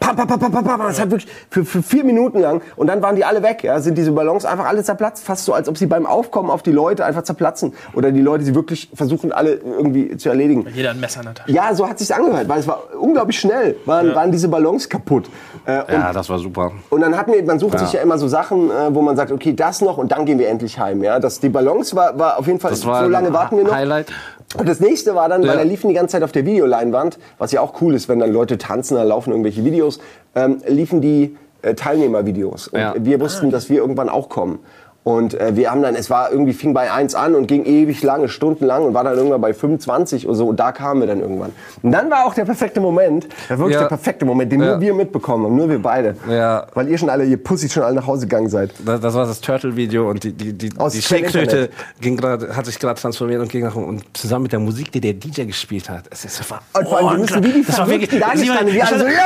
[0.00, 0.80] Pam, pam, pam, pam, pam, pam.
[0.86, 3.64] Das hat wirklich für, für vier Minuten lang und dann waren die alle weg.
[3.64, 6.62] Ja, sind diese Ballons einfach alle zerplatzt, fast so, als ob sie beim Aufkommen auf
[6.62, 10.66] die Leute einfach zerplatzen oder die Leute sie wirklich versuchen alle irgendwie zu erledigen.
[10.72, 11.50] Jeder ein Messer in der Tasche.
[11.52, 15.28] Ja, so hat sich's angehört, weil es war unglaublich schnell, waren, waren diese Ballons kaputt.
[15.66, 16.72] Äh, und Ja, das war super.
[16.90, 19.32] und dann hatten wir, man sucht sich ja immer so Sachen, äh, wo man sagt,
[19.32, 21.02] okay, das noch und dann gehen wir endlich heim.
[21.02, 23.64] Ja, das, die Ballons war, war auf jeden Fall, Das war so lange warten wir
[23.64, 23.74] noch.
[23.74, 24.12] Highlight.
[24.56, 25.50] Und das nächste war dann, Ja.
[25.52, 28.18] weil er liefen die ganze Zeit auf der Videoleinwand, was ja auch cool ist, wenn
[28.18, 29.98] dann Leute tanzen, da laufen irgendwelche Videos,
[30.34, 32.68] ähm, liefen die äh, Teilnehmervideos.
[32.68, 32.94] Und Ja.
[32.96, 34.60] wir wussten, dass wir irgendwann auch kommen.
[35.08, 38.02] Und äh, wir haben dann, es war irgendwie, fing bei 1 an und ging ewig
[38.02, 40.46] lange, stundenlang und war dann irgendwann bei 25 oder so.
[40.48, 41.52] Und da kamen wir dann irgendwann.
[41.82, 43.80] Und dann war auch der perfekte Moment, war wirklich Ja.
[43.80, 44.72] der perfekte Moment, den Ja.
[44.72, 46.14] nur wir mitbekommen haben, nur wir beide.
[46.28, 46.66] Ja.
[46.74, 48.70] Weil ihr schon alle, ihr Pussys schon alle nach Hause gegangen seid.
[48.84, 51.70] Das, das war das Turtle-Video und die, die, die, Aus die Schildkröte Internet.
[52.02, 53.76] ging grad, hat sich gerade transformiert und ging nach.
[53.76, 56.04] Und zusammen mit der Musik, die der DJ gespielt hat.
[56.10, 58.74] Es ist einfach Und vor allem, wir müssen wie die das war wirklich, da gestanden.
[58.74, 59.12] Wir alle so, ja,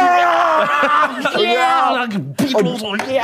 [1.43, 1.99] ja.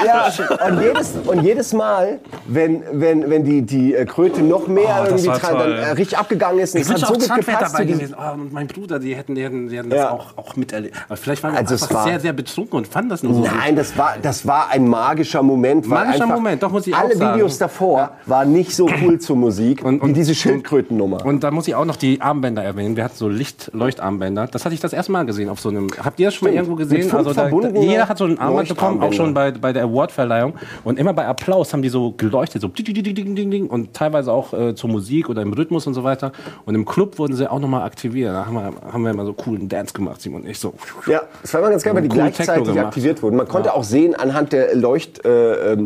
[0.04, 5.02] Ja, und jedes, und jedes Mal, wenn, wenn, wenn die, die äh, Kröte noch mehr
[5.02, 7.84] Oh, irgendwie dann äh, richtig abgegangen ist, und Ich es hat so gut gepasst dabei
[7.84, 8.14] gewesen.
[8.18, 9.96] Oh, und mein Bruder, die hätten, die hätten, die hätten Ja.
[10.04, 10.96] das auch, auch miterlebt.
[11.06, 13.40] Aber vielleicht waren wir Also einfach war- sehr, sehr betrunken und fanden das nur so.
[13.42, 15.86] Nein, das war, das war ein magischer Moment.
[15.86, 17.34] Magischer Moment, doch, muss ich auch Alle sagen.
[17.36, 21.24] Videos davor waren nicht so cool zur Musik Und- wie und- diese Schildkrötennummer.
[21.24, 22.96] Und da muss ich auch noch die Armbänder erwähnen.
[22.96, 24.46] Wir hatten so Licht-Leuchtarmbänder.
[24.48, 25.88] Das hatte ich das erste Mal gesehen auf so einem.
[26.02, 26.68] Habt ihr das schon mal Stimmt.
[26.68, 27.14] irgendwo Mit gesehen?
[27.14, 30.54] Also da, jeder hat so ein Armband bekommen, auch schon bei, bei der Awardverleihung.
[30.84, 33.66] Und immer bei Applaus haben die so geleuchtet, so ding, ding.
[33.68, 36.32] und teilweise auch äh, zur Musik oder im Rhythmus und so weiter.
[36.64, 38.32] Und im Club wurden sie auch nochmal aktiviert.
[38.32, 40.74] Da haben wir, haben wir immer so coolen Dance gemacht, Simon und ich so.
[41.06, 43.36] Ja, das war immer ganz geil, weil die gleichzeitig aktiviert wurden.
[43.36, 45.78] Man konnte auch sehen anhand der Leuchtarme,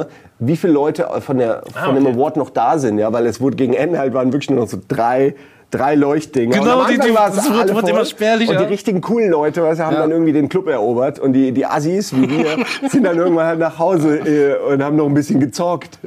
[0.00, 0.06] äh, ähm,
[0.38, 2.14] wie viele Leute von, der, von dem okay.
[2.14, 2.98] Award noch da sind.
[2.98, 5.34] Ja, weil es wurde gegen Ende halt waren wirklich nur noch so drei
[5.70, 6.58] drei Leuchtdinger.
[6.58, 8.52] Genau, und die- die- war es das wird- alle wird immer spärlicher.
[8.52, 10.00] Und die richtigen coolen Leute weißt, du, haben Ja.
[10.00, 12.46] dann irgendwie den Club erobert und die, die Assis wie wir
[12.90, 15.98] sind dann irgendwann halt nach Hause äh, und haben noch ein bisschen gezockt.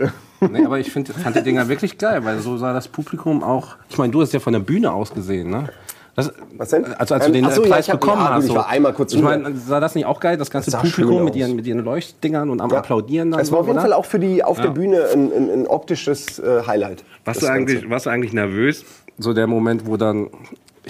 [0.51, 3.75] Nee, aber ich find, fand die Dinger wirklich geil, weil so sah das Publikum auch.
[3.89, 5.69] Ich meine, du hast ja von der Bühne aus gesehen, ne?
[6.15, 6.85] Das, Was denn?
[6.93, 8.45] Also als du Ähm, den ach so, ja, Preis bekommen ja, gut, hast.
[8.45, 11.23] ich war einmal kurz Ich meine, sah das nicht auch geil, das ganze Das Publikum
[11.23, 12.77] mit ihren, mit ihren Leuchtdingern und am Ja.
[12.79, 13.87] Applaudieren dann Es war auf so, jeden oder?
[13.89, 14.65] Fall auch für die auf Ja.
[14.65, 17.03] der Bühne ein, ein, ein optisches äh, Highlight.
[17.25, 18.85] Warst du, eigentlich, warst du eigentlich nervös?
[19.17, 20.29] So der Moment, wo dann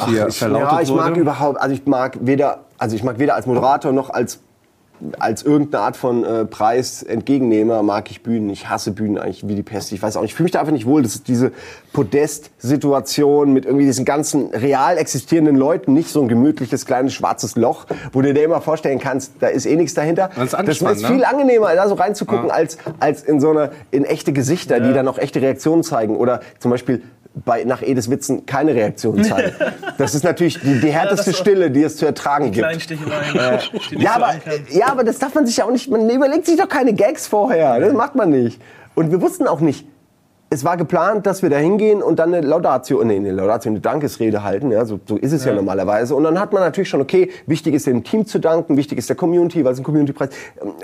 [0.08, 1.02] hier ich, verlautet ja, ich wurde?
[1.02, 4.40] mag überhaupt, also ich mag weder, also ich mag weder als Moderator noch als
[5.20, 8.50] als irgendeine Art von äh, Preisentgegennehmer mag ich Bühnen.
[8.50, 9.92] Ich hasse Bühnen eigentlich wie die Pest.
[9.92, 11.02] Ich weiß auch nicht, ich fühle mich da einfach nicht wohl.
[11.02, 11.52] Das ist diese
[11.92, 17.86] Podest-Situation mit irgendwie diesen ganzen real existierenden Leuten, nicht so ein gemütliches kleines schwarzes Loch,
[18.12, 20.30] wo du dir immer vorstellen kannst, da ist eh nichts dahinter.
[20.36, 21.28] Das ist das anspannend, ist viel ne?
[21.28, 25.18] angenehmer, da so reinzugucken, als, als in so eine, in echte Gesichter, die dann auch
[25.18, 26.16] echte Reaktionen zeigen.
[26.16, 27.02] Oder zum Beispiel
[27.36, 29.54] bei, nach Edis Witzen keine Reaktion zeigen.
[30.00, 32.66] Das ist natürlich die, die härteste so- Stille, die es zu ertragen gibt.
[32.66, 32.80] Kleinen
[33.92, 34.34] nicht Ja aber,
[34.72, 37.28] ja, aber das darf man sich ja auch nicht, man überlegt sich doch keine Gags
[37.28, 37.80] vorher.
[37.80, 38.60] Das macht man nicht.
[38.96, 39.86] Und wir wussten auch nicht,
[40.54, 43.80] es war geplant, dass wir da hingehen und dann eine Laudatio, nee, eine Laudatio, eine
[43.80, 44.72] Dankesrede halten.
[44.72, 45.54] Ja, so, so ist es ja.
[45.54, 46.16] normalerweise.
[46.16, 49.10] Und dann hat man natürlich schon, okay, wichtig ist dem Team zu danken, wichtig ist
[49.10, 50.30] der Community, weil es ein Community-Preis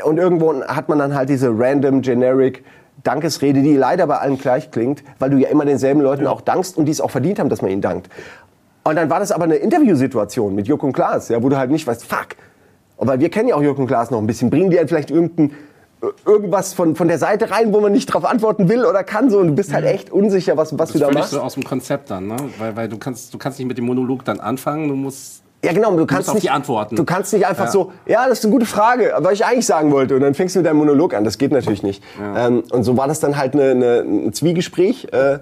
[0.04, 2.64] Und irgendwo hat man dann halt diese random, generic
[3.04, 6.78] Dankesrede, die leider bei allen gleich klingt, weil du ja immer denselben Leuten auch dankst
[6.78, 8.10] und die es auch verdient haben, dass man ihnen dankt.
[8.84, 11.86] Und dann war das aber eine Interviewsituation mit und Klaas, ja, wo du halt nicht
[11.86, 12.30] weißt, fuck.
[12.98, 15.52] Weil wir kennen ja auch und Klaas noch ein bisschen, bringen die halt vielleicht irgendein,
[16.26, 19.40] irgendwas von, von der Seite rein, wo man nicht drauf antworten will oder kann so
[19.40, 21.32] und du bist halt echt unsicher, was, was du Das da machst.
[21.32, 22.38] so aus dem Konzept dann, ne?
[22.58, 25.74] Weil, weil du kannst, du kannst nicht mit dem Monolog dann anfangen, du musst Ja,
[25.74, 26.96] genau, du kannst auf nicht, antworten.
[26.96, 27.72] Du kannst nicht einfach Ja.
[27.72, 30.16] so, ja, das ist eine gute Frage, was ich eigentlich sagen wollte.
[30.16, 31.26] Und dann fängst du mit deinem Monolog an.
[31.26, 32.02] Das geht natürlich nicht.
[32.36, 35.40] Ähm, und so war das dann halt eine, eine, ein Zwiegespräch, äh,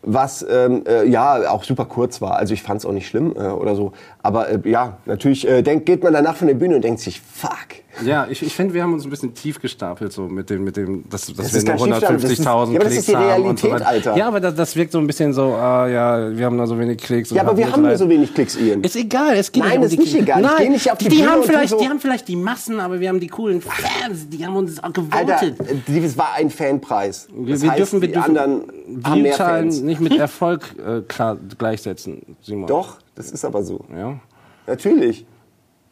[0.00, 2.36] was ähm, äh, ja auch super kurz war.
[2.36, 3.92] Also ich fand es auch nicht schlimm äh, oder so.
[4.22, 7.20] Aber äh, ja, natürlich äh, denk, geht man danach von der Bühne und denkt sich,
[7.20, 7.81] fuck.
[8.04, 10.78] Ja, ich, ich finde, wir haben uns ein bisschen tief gestapelt, so mit dem, mit
[10.78, 11.88] dem, dass, dass Das wir nur kein
[12.18, 13.26] Tiefstapeln, das ist- 150.000 ja, aber das Klicks ist die haben
[13.58, 13.82] so Realität.
[13.86, 14.16] Alter.
[14.16, 16.78] Ja, aber das, das wirkt so ein bisschen so, ah, ja, wir haben da so
[16.78, 17.30] wenig Klicks.
[17.30, 18.80] und Ja, aber wir haben nur so wenig Klicks, Ian.
[18.82, 20.22] Ist egal, es geht Nein, nicht um ist die nicht Klicks.
[20.24, 20.40] egal.
[20.40, 22.80] Ich Nein, geh nicht auf die die, haben vielleicht, so- die haben vielleicht die Massen,
[22.80, 25.60] aber wir haben die coolen Fans, die haben uns auch Alter, gewotet.
[25.86, 27.28] äh, das war ein Fanpreis.
[27.34, 28.62] Wir, Das wir heißt, dürfen, wir die dürfen anderen
[29.04, 29.80] haben mehr Fans.
[29.82, 32.66] nicht mit Erfolg äh, klar gleichsetzen, Simon.
[32.68, 33.80] Doch, das ist aber so.
[33.94, 34.18] Ja.
[34.66, 35.26] Natürlich.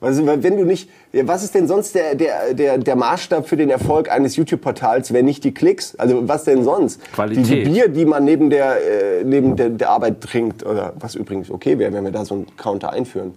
[0.02, 3.56] Also, weil wenn du nicht, was ist denn sonst der, der, der, der Maßstab für
[3.58, 5.94] den Erfolg eines YouTube-Portals, wenn nicht die Klicks?
[5.96, 7.02] Also was denn sonst?
[7.12, 7.44] Qualität.
[7.46, 11.50] Diese Bier, die man neben der, äh, neben der, der Arbeit trinkt, oder was übrigens
[11.50, 13.34] okay wäre, wenn wir da so einen Counter einführen.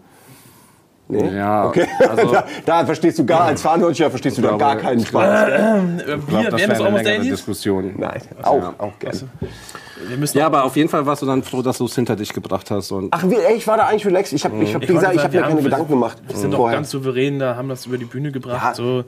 [1.10, 1.36] Nee?
[1.36, 5.06] Ja, Okay, also- da, da verstehst du gar, als Fahndeutscher verstehst du da gar keinen
[5.06, 5.46] Spaß.
[5.48, 5.60] gell?
[5.60, 7.20] Äh, Ich glaub, wir, das wäre eine längere Dailies?
[7.26, 8.04] Nein, Diskussion.
[8.42, 8.74] auch, ja.
[8.78, 9.14] auch gerne.
[9.16, 9.30] Müssen
[10.34, 12.72] Ja, aber auf jeden Fall warst du dann froh, dass du es hinter dich gebracht
[12.72, 12.92] hast.
[12.92, 14.34] Und Ach, wie, ey, ich war da eigentlich relaxed.
[14.34, 16.18] Ich habe, ich hab, wie gesagt, ich sagen, habe mir keine Gedanken gemacht.
[16.28, 18.64] Wir sind doch ganz souverän, da haben das über die Bühne gebracht.
[18.64, 18.74] Ja.
[18.74, 19.04] So,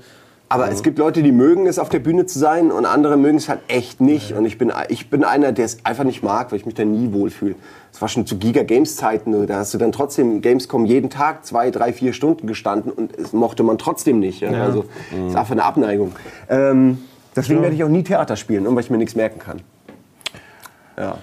[0.47, 3.37] Aber es gibt Leute, die mögen es, auf der Bühne zu sein und andere mögen
[3.37, 4.33] es halt echt nicht.
[4.33, 6.85] Und ich bin, ich bin einer, der es einfach nicht mag, weil ich mich da
[6.85, 7.55] nie wohlfühle.
[7.91, 11.45] Es war schon zu Giga Games Zeiten, da hast du dann trotzdem Gamescom jeden Tag
[11.45, 14.41] zwei, drei, vier Stunden gestanden und es mochte man trotzdem nicht.
[14.41, 14.51] Ja?
[14.51, 16.11] Also es ist einfach eine Abneigung.
[16.49, 16.99] Ähm,
[17.35, 19.61] deswegen werde ich auch nie Theater spielen, weil ich mir nichts merken kann.
[20.97, 21.17] Ja.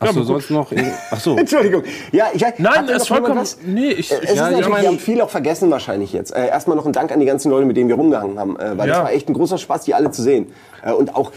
[0.00, 0.70] hast du sonst noch.
[1.10, 1.36] Ach so.
[1.38, 1.82] Entschuldigung.
[2.12, 3.40] Ja, ich, Nein, da ist vollkommen.
[3.66, 4.10] Nee, ich.
[4.12, 6.34] Es ich ist Ja, natürlich, ich meine- wir haben viel auch vergessen wahrscheinlich jetzt.
[6.34, 8.76] Äh, erstmal noch ein Dank an die ganzen Leute, mit denen wir rumgehangen haben, äh,
[8.78, 8.94] weil Ja.
[8.94, 10.46] das war echt ein großer Spaß, die alle zu sehen.
[10.84, 11.32] Äh, und auch,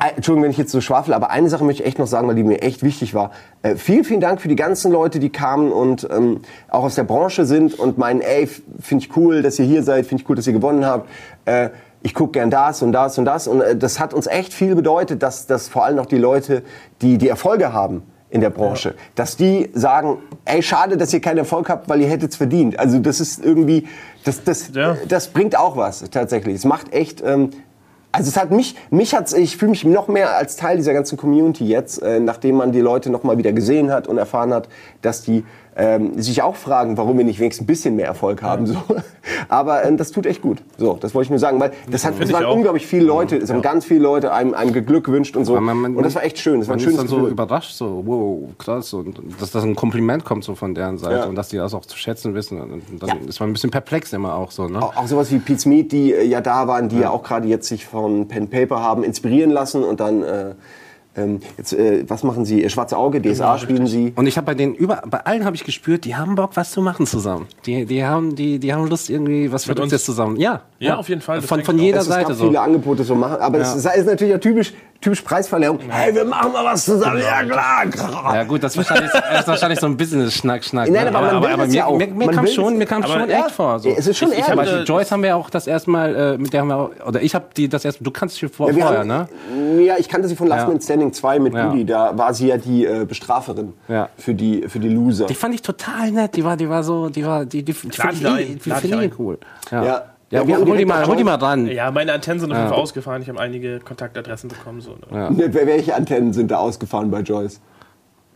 [0.00, 2.28] äh, Entschuldigung, wenn ich jetzt so schwafel, aber eine Sache möchte ich echt noch sagen,
[2.28, 3.30] weil die mir echt wichtig war.
[3.62, 7.04] Äh, vielen, vielen Dank für die ganzen Leute, die kamen und ähm, auch aus der
[7.04, 8.48] Branche sind und meinen, ey,
[8.80, 11.08] finde ich cool, dass ihr hier seid, finde ich cool, dass ihr gewonnen habt.
[11.44, 11.70] Äh,
[12.02, 13.48] ich gucke gern das und das und das.
[13.48, 16.62] Und äh, das hat uns echt viel bedeutet, dass, dass vor allem auch die Leute,
[17.02, 21.38] die die Erfolge haben, in der Branche, dass die sagen, ey, schade, dass ihr keinen
[21.38, 22.78] Erfolg habt, weil ihr hättet es verdient.
[22.78, 23.88] Also das ist irgendwie,
[24.24, 24.98] das, das, Ja.
[25.08, 26.56] das bringt auch was tatsächlich.
[26.56, 27.50] Es macht echt, ähm,
[28.12, 31.16] also es hat mich, mich hat's, ich fühle mich noch mehr als Teil dieser ganzen
[31.16, 34.68] Community jetzt, äh, nachdem man die Leute noch mal wieder gesehen hat und erfahren hat,
[35.00, 35.44] dass die
[35.80, 38.66] ähm, sich auch fragen, warum wir nicht wenigstens ein bisschen mehr Erfolg haben.
[38.66, 38.74] So.
[39.48, 40.58] Aber ähm, das tut echt gut.
[40.76, 43.50] So, das wollte ich nur sagen, weil das hat, ich waren unglaublich viele Leute, es
[43.52, 45.58] haben ganz viele Leute einem, einem geglückwünscht und so.
[45.60, 46.58] Man- man- und das war echt schön.
[46.58, 47.30] Das war Man ein ist dann so Gefühl.
[47.30, 48.92] überrascht, so, wow, krass.
[48.92, 51.24] Und dass das ein Kompliment kommt so von deren Seite Ja.
[51.26, 52.60] und dass die das auch zu schätzen wissen.
[52.60, 54.82] Und dann ist man ein bisschen perplex immer auch so, ne?
[54.82, 57.46] Auch, auch sowas wie Pete's Meat, die äh, ja da waren, die ja, auch gerade
[57.46, 60.54] jetzt sich von Pen Paper haben inspirieren lassen und dann äh,
[61.16, 62.62] ähm, jetzt äh, was machen sie?
[62.62, 64.12] Äh, Schwarze Auge, DSA spielen sie.
[64.14, 66.70] Und ich habe bei denen über, bei allen habe ich gespürt, die haben Bock, was
[66.70, 67.46] zu machen zusammen.
[67.66, 70.36] Die, die haben, die, die haben Lust irgendwie was Verrücktes zusammen.
[70.36, 72.46] Ja, Ja, auf jeden Fall, das Von, von jeder es Seite gab so.
[72.46, 75.78] viele Angebote so machen, aber es ist, ist natürlich auch typisch, typisch Preisverleihung.
[75.88, 77.20] Hey, wir machen mal was zusammen.
[77.20, 78.34] Ja klar.
[78.34, 80.90] Ja gut, das ist wahrscheinlich, das ist wahrscheinlich so ein Business-Schnack, Schnack.
[80.90, 81.16] Nein, ne?
[81.16, 83.30] aber man will das mir, ja mir, mir Man kam schon, mir kam aber schon
[83.30, 83.78] ja, echt vor.
[83.78, 83.90] So.
[83.96, 84.68] es ist schon Ich- ich ehrlich.
[84.68, 87.22] Da- Joyce haben wir auch das erste Mal, äh, mit der haben wir auch, oder
[87.22, 89.08] ich habe die das erste, du kannst dich vor, Ja, vorher, haben,
[89.76, 89.82] ne?
[89.82, 90.68] ja, ich kannte sie von Last Ja.
[90.68, 91.70] Man Standing 2 mit Ja.
[91.70, 91.84] Udi.
[91.84, 94.08] Da war sie ja die äh, Bestraferin Ja.
[94.18, 95.26] für, die, für die Loser.
[95.26, 96.34] Die fand ich total nett.
[96.36, 98.80] Die war, die war so, die war, die, die, die ich ein, ich, die lad
[98.80, 99.12] find ich ich ein.
[99.18, 99.38] cool.
[99.70, 100.02] Ja.
[100.30, 100.42] Ja.
[100.42, 101.66] Ja, hol die mal, hol die mal ran.
[101.68, 103.22] Ja, meine Antennen sind auf jeden Fall ausgefahren.
[103.22, 104.80] Ich habe einige Kontaktadressen bekommen.
[104.80, 104.96] So?
[105.10, 107.60] Ne, Welche Antennen sind da ausgefahren bei Joyce?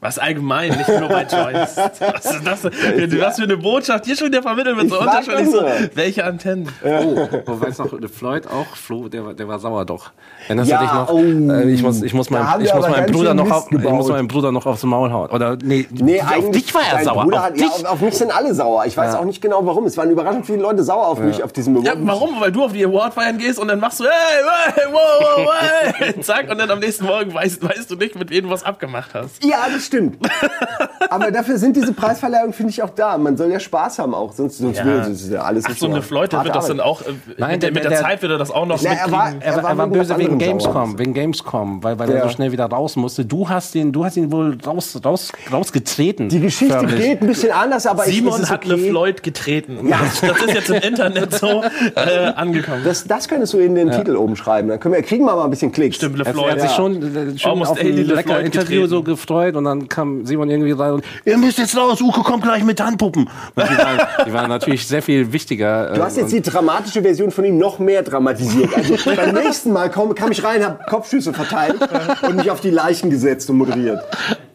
[0.04, 1.76] Was allgemein, nicht nur bei Joyce.
[2.00, 4.88] Was ist das was für eine Botschaft hier schon wieder vermittelt wird.
[4.90, 6.68] So Ich frag unterschwellig so, welche Antennen?
[6.84, 10.10] Oh, oh, weißt du noch, Floyd auch, Flo, der, war- der war sauer doch.
[10.48, 11.08] Erinnerst Ja, du dich noch?
[11.12, 11.52] oh.
[11.52, 14.26] Äh, ich muss, ich muss, haben ich muss meinem Bruder noch, auf, ich muss meinem
[14.26, 15.30] Bruder noch aufs Maul hauen.
[15.30, 17.22] Oder nee, Nee, auf eigentlich, dich war er dein sauer.
[17.22, 17.78] Bruder auf hat, dich.
[17.82, 18.84] ja, auf, mich sind alle sauer.
[18.86, 19.20] Ich weiß Ja.
[19.20, 19.84] auch nicht genau warum.
[19.86, 22.40] Es waren überraschend viele Leute sauer auf mich auf diesem Ja, warum?
[22.40, 25.52] Weil du auf die Award-Feiern gehst und dann machst du, hey, hey, wow, wow,
[25.94, 28.64] hey, zack, und dann am nächsten Morgen weißt, weißt du nicht, mit wem du was
[28.64, 29.44] abgemacht hast.
[29.44, 30.16] Ja, das stimmt.
[31.10, 33.18] Aber dafür sind diese Preisverleihungen, finde ich, auch da.
[33.18, 34.84] Man soll ja Spaß haben auch, sonst, sonst Ja.
[34.86, 37.04] will das ist ja alles Ach so, eine harte wird das dann auch, äh,
[37.36, 38.94] Nein, mit, der- der, mit der, der- Zeit wird er das auch noch Na, er
[38.94, 39.12] mitkriegen.
[39.18, 40.38] war- Er, war, er war böse wegen.
[40.38, 42.16] Gamescom, wegen Gamescom, weil, weil Ja.
[42.16, 43.24] er so schnell wieder raus musste.
[43.26, 46.28] Du hast ihn, du hast ihn wohl raus, raus, rausgetreten.
[46.30, 47.00] Die Geschichte förmlich.
[47.00, 48.74] geht ein bisschen anders, aber ich, Simon es ist hat okay.
[48.74, 49.90] eine Floyd getreten.
[49.90, 51.62] Das, das ist jetzt im Internet so
[51.94, 52.82] äh, angekommen.
[52.84, 54.68] Das, das könntest du in den Titel oben schreiben.
[54.68, 55.96] Dann können wir, kriegen wir mal ein bisschen Klicks.
[55.96, 56.52] Stimmt, Er, er LeFloid.
[56.52, 60.50] hat sich schon, äh, schon auf ein LeFloid Interview so gefreut und dann kam Simon
[60.50, 63.28] irgendwie rein und ihr müsst jetzt raus, Uke kommt gleich mit Handpuppen.
[63.54, 65.92] Und die, waren, die waren natürlich sehr viel wichtiger.
[65.94, 68.70] Du hast jetzt die dramatische Version von ihm noch mehr dramatisiert.
[68.76, 71.76] Also beim nächsten Mal komm, kam ich rein, habe Kopfschüsse verteilt
[72.22, 74.00] und mich auf die Leichen gesetzt und moderiert.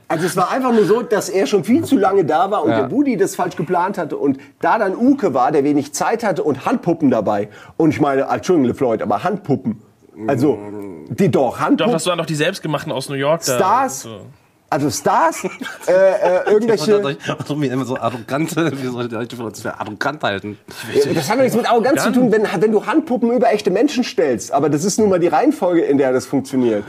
[0.09, 2.71] Also es war einfach nur so, dass er schon viel zu lange da war und
[2.71, 2.81] Ja.
[2.81, 6.43] der Budi das falsch geplant hatte und da dann Uke war, der wenig Zeit hatte
[6.43, 7.49] und Handpuppen dabei.
[7.75, 9.81] Und ich meine, Entschuldigung, LeFloid, aber Handpuppen.
[10.25, 10.57] Also,
[11.09, 11.91] die doch, Doch, Handpuppen.
[11.93, 13.41] das waren doch die selbstgemachten aus New York.
[13.45, 13.55] Da.
[13.57, 14.01] Stars?
[14.01, 14.21] So.
[14.69, 17.01] Also Stars, äh, äh, irgendwelche...
[17.01, 20.57] Warum wir immer so arrogante, wie soll die Leute für arrogant halten?
[21.13, 24.03] Das hat doch nichts mit Arroganz zu tun, wenn, wenn du Handpuppen über echte Menschen
[24.03, 24.51] stellst.
[24.51, 26.83] Aber das ist nun mal die Reihenfolge, in der das funktioniert.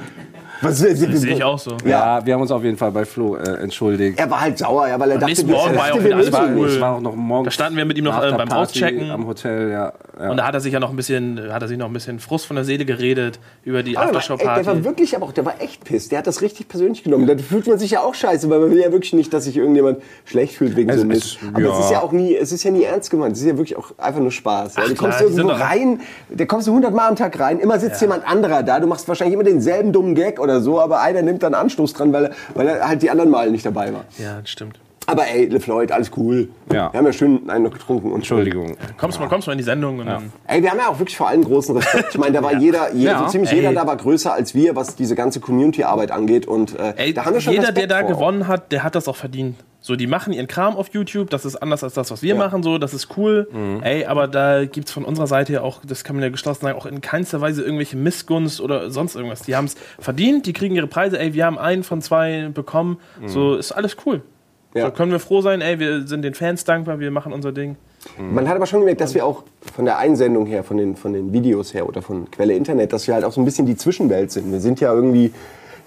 [0.60, 1.76] Was, Das sehe ich auch so.
[1.84, 4.18] Ja, wir haben uns auf jeden Fall bei Flo äh, entschuldigt.
[4.18, 6.04] Er war halt sauer, ja, weil er dachte, nächsten wir- Morgen war er auch wir
[6.04, 6.56] wieder nicht.
[6.56, 6.66] cool.
[6.68, 7.44] Es war auch noch morgen.
[7.44, 9.10] Da standen wir mit ihm noch, äh, beim Party Auschecken.
[9.10, 9.92] Am Hotel, ja.
[10.20, 10.30] ja.
[10.30, 12.18] Und da hat er sich ja noch ein bisschen, hat er sich noch ein bisschen
[12.18, 15.44] Frust von der Seele geredet über die Aber ey, der war wirklich, aber auch, der
[15.46, 16.08] war echt piss.
[16.08, 17.26] Der hat das richtig persönlich genommen.
[17.26, 19.56] Da fühlt man sich ja auch scheiße, weil man will ja wirklich nicht, dass sich
[19.56, 21.38] irgendjemand schlecht fühlt wegen so Es- Mist.
[21.42, 21.72] es- Aber ja.
[21.72, 23.34] es ist ja auch nie, es ist ja nie ernst gemeint.
[23.36, 24.74] Es ist ja wirklich auch einfach nur Spaß.
[24.76, 26.00] Ja, Ach du klar, kommst die irgendwo rein,
[26.30, 28.80] da kommst du 100 Mal am Tag rein, immer sitzt jemand anderer da.
[28.80, 32.12] Du machst wahrscheinlich immer denselben dummen Gag oder so, aber einer nimmt dann Anstoß dran,
[32.12, 34.04] weil er, weil er halt die anderen Mal nicht dabei war.
[34.18, 34.78] Ja, das stimmt.
[35.10, 36.48] Aber ey, LeFloid, alles cool.
[36.72, 36.92] Ja.
[36.92, 38.08] Wir haben ja schön einen noch getrunken.
[38.12, 38.76] Und Entschuldigung.
[38.98, 40.32] Kommst mal, kommst mal in die Sendung und dann.
[40.46, 42.08] Ey, wir haben ja auch wirklich vor allem großen Respekt.
[42.10, 43.18] Ich meine, da war jeder, jeder Ja.
[43.24, 43.56] so ziemlich Ey.
[43.60, 46.46] jeder da war größer als wir, was diese ganze Community-Arbeit angeht.
[46.46, 48.16] Und äh, Ey, da haben wir schon jeder, Respekt der da vor.
[48.16, 49.56] gewonnen hat, der hat das auch verdient.
[49.80, 52.38] So, die machen ihren Kram auf YouTube, das ist anders als das, was wir Ja.
[52.38, 53.48] machen, so, das ist cool.
[53.50, 53.80] Mhm.
[53.82, 56.76] Ey, aber da gibt's von unserer Seite ja auch, das kann man ja geschlossen sagen,
[56.78, 59.42] auch in keinster Weise irgendwelche Missgunst oder sonst irgendwas.
[59.42, 63.28] Die haben's verdient, die kriegen ihre Preise, ey, wir haben einen von zwei bekommen, Mhm.
[63.28, 64.20] so, ist alles cool.
[64.74, 64.86] Ja.
[64.86, 67.76] So können wir froh sein, ey, wir sind den Fans dankbar, wir machen unser Ding.
[68.18, 69.42] Man hat aber schon gemerkt, dass wir auch
[69.74, 73.06] von der Einsendung her, von den, von den Videos her oder von Quelle Internet, dass
[73.06, 74.52] wir halt auch so ein bisschen die Zwischenwelt sind.
[74.52, 75.32] Wir sind ja irgendwie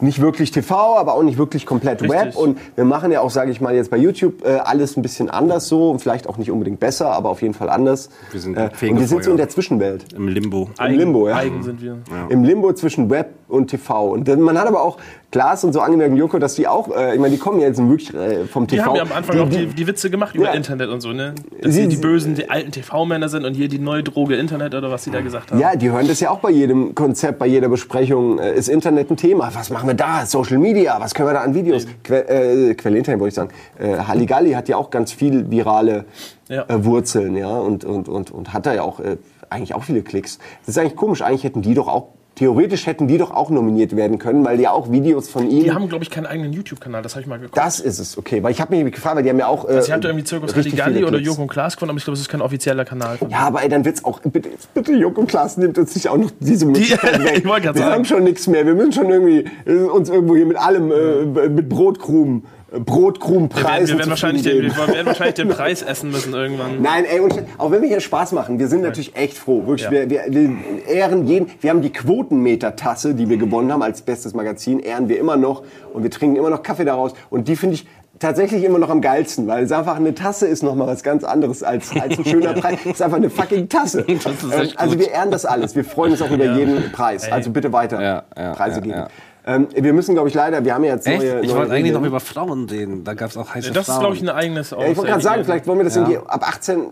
[0.02, 2.20] nicht wirklich TV, aber auch nicht wirklich komplett Richtig.
[2.20, 2.36] Web.
[2.36, 5.30] Und wir machen ja auch, sage ich mal, jetzt bei YouTube äh, alles ein bisschen
[5.30, 5.92] anders so.
[5.92, 8.10] Und vielleicht auch nicht unbedingt besser, aber auf jeden Fall anders.
[8.32, 10.12] Wir sind äh, und wir sind so in der Zwischenwelt.
[10.14, 10.70] Im Limbo.
[10.78, 11.36] Eigen, Limbo, ja.
[11.36, 11.98] Eigen sind wir.
[12.30, 14.12] Im Limbo zwischen Web und TV.
[14.12, 14.98] Und man hat aber auch
[15.32, 17.78] Klaas und so angemerkt, Joko, dass die auch, äh, ich meine, die kommen ja jetzt
[17.80, 18.88] wirklich äh, vom Die TV.
[18.90, 20.52] haben ja am Anfang auch die, die Witze gemacht über Ja.
[20.52, 21.34] Internet und so, ne?
[21.62, 24.92] Dass Sie- die bösen, die alten TV-Männer sind und hier die neue Droge Internet oder
[24.92, 25.60] was sie da gesagt haben.
[25.60, 28.40] Ja, die hören das ja auch bei jedem Konzept, bei jeder Besprechung.
[28.40, 29.50] Äh, Ist Internet ein Thema?
[29.54, 30.26] Was machen wir da?
[30.26, 30.98] Social Media?
[31.00, 31.88] Was können wir da an Videos?
[32.04, 33.50] Que äh, Quelle Internet wollte ich sagen.
[33.80, 36.04] Äh, Halligalli hat ja auch ganz viel virale
[36.50, 36.64] Ja.
[36.68, 39.16] äh, Wurzeln, ja, und, und, und, und hat da ja auch äh,
[39.50, 40.40] eigentlich auch viele Klicks.
[40.66, 41.22] Das ist eigentlich komisch.
[41.22, 42.10] Eigentlich hätten die doch auch,
[42.42, 45.64] theoretisch hätten die doch auch nominiert werden können, weil die ja auch Videos von ihnen.
[45.64, 47.56] Die haben, glaube ich, keinen eigenen YouTube-Kanal, das habe ich mal geguckt.
[47.56, 48.42] das ist es, okay.
[48.42, 49.70] Weil ich habe mich gefragt, weil die haben ja auch.
[49.70, 51.20] Äh, Sie hatte irgendwie Zirkus viele oder.
[51.20, 53.20] Joko und Klaas gewonnen, aber ich glaube, es ist kein offizieller Kanal.
[53.30, 56.32] Ja, aber ey, dann wird's auch, bitte, bitte Joko Klaas nimmt uns nicht auch noch
[56.40, 57.38] diese Möglichkeit weg.
[57.38, 57.94] ich wollte grad Wir sagen.
[57.94, 58.66] haben schon nichts mehr.
[58.66, 62.86] Wir müssen schon irgendwie äh, uns irgendwo hier mit allem, äh, mit Brotkrumen, äh, wir,
[62.86, 66.82] werden, wir, werden wahrscheinlich den, wir werden wahrscheinlich den Preis essen müssen irgendwann.
[66.82, 69.66] Nein, ey, und auch wenn wir hier Spaß machen, wir sind natürlich echt froh.
[69.68, 69.92] Wirklich, Ja.
[69.92, 71.50] wir, wir, wir ehren jeden.
[71.60, 75.64] Wir haben die Quotenmeter-Tasse, die wir gewonnen haben als bestes Magazin, ehren wir immer noch.
[75.94, 77.14] Und wir trinken immer noch Kaffee daraus.
[77.30, 77.86] Und die finde ich
[78.20, 81.24] tatsächlich immer noch am geilsten, weil es einfach eine Tasse ist noch mal was ganz
[81.24, 82.78] anderes als, als ein schöner Preis.
[82.86, 84.06] Es ist einfach eine fucking Tasse.
[84.52, 85.76] Ähm, also wir ehren das alles.
[85.76, 87.32] Wir freuen uns auch über jeden Preis.
[87.32, 89.04] Also bitte weiter Ja, ja, Preise ja, geben.
[89.46, 91.20] Ähm, wir müssen, glaube ich, leider, wir haben ja jetzt Echt?
[91.20, 93.04] neue, ich wollte eigentlich noch über Frauen reden.
[93.04, 94.00] Da gab es auch heiße Das ist, Frauen.
[94.02, 96.04] glaube ich, ein eigenes Ja, ich wollte gerade sagen, vielleicht wollen wir das Ja.
[96.04, 96.86] in die ab 18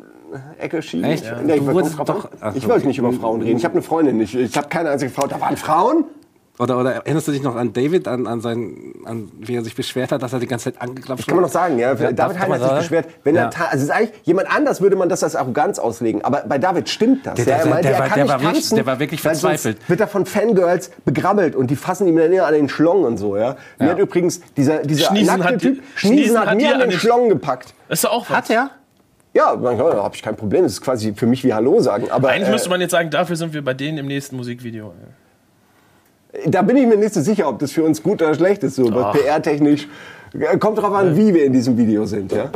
[0.57, 1.05] Ecke schieben.
[1.09, 1.25] Echt?
[1.25, 1.39] Ja.
[2.53, 3.57] Ich wollte nicht über Frauen reden.
[3.57, 4.19] Ich habe eine Freundin.
[4.21, 5.27] Ich, ich habe keine einzige Frau.
[5.27, 6.05] Da waren Frauen?
[6.61, 9.75] Oder, oder erinnerst du dich noch an David, an, an, sein, an wie er sich
[9.75, 11.93] beschwert hat, dass er die ganze Zeit angeklappt Kann man noch sagen, ja.
[11.93, 12.77] Ja, David Hein hat sich sagen?
[12.79, 13.05] beschwert.
[13.23, 13.43] Wenn Ja.
[13.43, 16.21] er ta- also es ist eigentlich, jemand anders würde man das als Arroganz auslegen.
[16.25, 17.35] Aber bei David stimmt das.
[17.35, 19.21] Der- Ja, der- er der er kann der nicht war wirklich- tanzen, der war wirklich
[19.21, 19.77] verzweifelt.
[19.89, 23.15] Wird er von Fangirls begrabbelt und die fassen ihm dann immer an den Schlong und
[23.17, 23.55] so, ja.
[23.79, 23.91] Mir Ja.
[23.93, 26.89] hat übrigens dieser, dieser Schniesen nackte hat Typ, Schniesen, Schniesen hat hat mir an den
[26.89, 27.73] den- Schlong gepackt.
[27.87, 28.35] Ist doch auch was.
[28.35, 28.69] Hat er?
[29.33, 30.63] Ja, da habe ich kein Problem.
[30.63, 32.11] Das ist quasi für mich wie Hallo sagen.
[32.11, 34.93] Aber Eigentlich äh, müsste man jetzt sagen, dafür sind wir bei denen im nächsten Musikvideo.
[36.45, 38.75] Da bin ich mir nicht so sicher, ob das für uns gut oder schlecht ist,
[38.75, 39.87] so PR-technisch.
[40.33, 42.51] Äh, Kommt drauf an, wie wir in diesem Video sind, ja.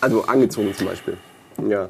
[0.00, 1.16] Also angezogen zum Beispiel.
[1.68, 1.88] Ja.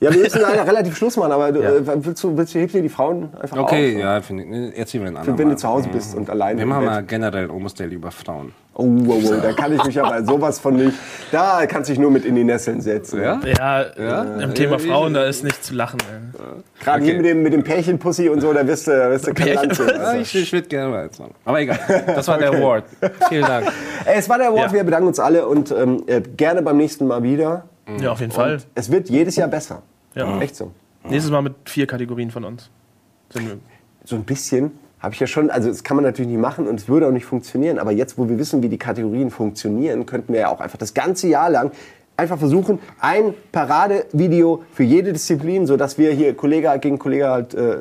[0.00, 2.74] Ja, wir müssen leider relativ Schluss machen, aber du, äh, willst du, willst du, hebst
[2.76, 4.00] du die Frauen einfach Okay, auf?
[4.00, 4.78] ja, finde ich.
[4.78, 5.38] Erzähl mir den anderen.
[5.38, 8.52] Wenn du zu Hause bist und alleine Wir machen mal generell Almost Daily über Frauen.
[8.74, 10.96] Oh, wow, wow, da kann ich mich aber sowas von nicht.
[11.32, 13.20] Da kannst du dich nur mit in die Nesseln setzen.
[13.20, 13.40] Ja?
[13.44, 15.98] Ja, im Thema Frauen, da ist nicht zu lachen.
[16.84, 19.34] Gerade hier mit dem, mit dem Pärchenpussy und so, da wirst du, da wirst du
[19.34, 19.98] kein Pärchen- Land.
[19.98, 21.34] Ja, ich ich würde gerne mal jetzt machen.
[21.44, 21.76] Aber egal.
[22.06, 22.84] Das war der Award.
[23.28, 23.66] Vielen Dank.
[24.04, 24.72] Ey, es war der Award, Ja.
[24.74, 27.64] wir bedanken uns alle und ähm, äh, gerne beim nächsten Mal wieder.
[28.00, 28.58] Ja, auf jeden Fall.
[28.74, 29.82] Es wird jedes Jahr besser.
[30.14, 30.40] Ja.
[30.40, 30.72] Echt so.
[31.08, 32.70] Nächstes Mal mit vier Kategorien von uns.
[34.04, 36.80] So ein bisschen habe ich ja schon, also das kann man natürlich nicht machen und
[36.80, 40.32] es würde auch nicht funktionieren, aber jetzt, wo wir wissen, wie die Kategorien funktionieren, könnten
[40.32, 41.70] wir ja auch einfach das ganze Jahr lang
[42.16, 47.76] einfach versuchen, ein Paradevideo für jede Disziplin, sodass wir hier Kollege gegen Kollege halt äh,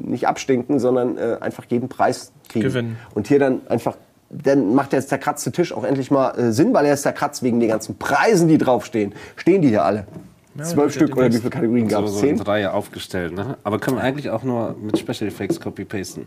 [0.00, 2.66] nicht abstinken, sondern äh, einfach jeden Preis kriegen.
[2.66, 2.96] Gewinnen.
[3.14, 3.96] Und hier dann einfach,
[4.30, 7.60] dann macht der zerkratzte Tisch auch endlich mal äh, Sinn, weil er ist zerkratzt wegen
[7.60, 9.14] den ganzen Preisen, die draufstehen.
[9.36, 10.06] Stehen die hier alle?
[10.62, 12.20] Zwölf steht Stück oder wie viele Kategorien gab So, es?
[12.20, 12.46] so in Zehn?
[12.46, 13.34] Reihe aufgestellt.
[13.34, 13.56] Ne?
[13.62, 16.26] Aber können wir eigentlich auch nur mit Special Effects copy-pasten?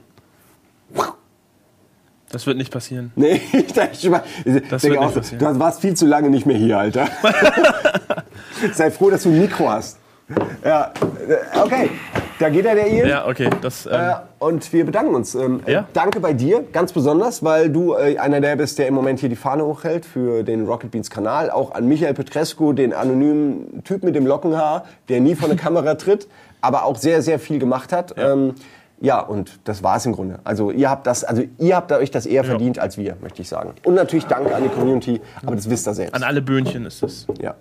[2.31, 3.11] Das wird nicht passieren.
[3.15, 5.53] Nee, ich dachte schon mal, Das denke wird auch, nicht passieren.
[5.53, 7.07] du warst viel zu lange nicht mehr hier, Alter.
[8.73, 9.97] Sei froh, dass du ein Mikro hast.
[10.63, 10.93] Ja,
[11.27, 11.89] äh, okay.
[12.39, 13.07] Da geht er, der Ian.
[13.07, 13.49] Ja, okay.
[13.61, 15.35] Das, ähm, Äh, und wir bedanken uns.
[15.35, 15.87] Ähm, äh, Ja.
[15.93, 19.27] Danke bei dir, ganz besonders, weil du äh, einer der bist, der im Moment hier
[19.27, 21.51] die Fahne hochhält für den Rocket Beans Kanal.
[21.51, 25.95] Auch an Michael Petrescu, den anonymen Typ mit dem Lockenhaar, der nie vor eine Kamera
[25.95, 26.27] tritt,
[26.61, 28.17] aber auch sehr, sehr viel gemacht hat.
[28.17, 28.55] Ja, ähm,
[29.01, 30.39] ja und das war es im Grunde.
[30.45, 33.49] Also ihr habt das, also ihr habt euch das eher verdient als wir, möchte ich
[33.49, 33.73] sagen.
[33.83, 36.13] Und natürlich Danke an die Community, aber das wisst ihr selbst.
[36.15, 37.27] an alle Böhnchen ist es.
[37.41, 37.55] Ja.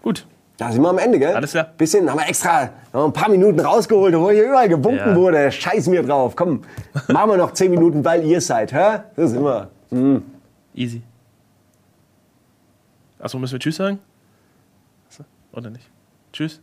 [0.00, 0.26] Gut.
[0.56, 1.34] Da sind wir am Ende, gell?
[1.34, 1.68] Alles klar.
[1.76, 5.16] Bisschen, haben wir extra noch ein paar Minuten rausgeholt, wo hier überall gewunken Ja.
[5.16, 5.50] wurde.
[5.50, 6.36] Scheiß mir drauf.
[6.36, 6.62] Komm,
[7.08, 9.00] machen wir noch zehn Minuten, weil ihr seid, hä?
[9.16, 9.68] Das ist immer.
[10.74, 11.02] Easy.
[13.18, 13.98] Achso, müssen wir Tschüss sagen?
[15.08, 15.88] Achso, Oder nicht?
[16.32, 16.60] Tschüss.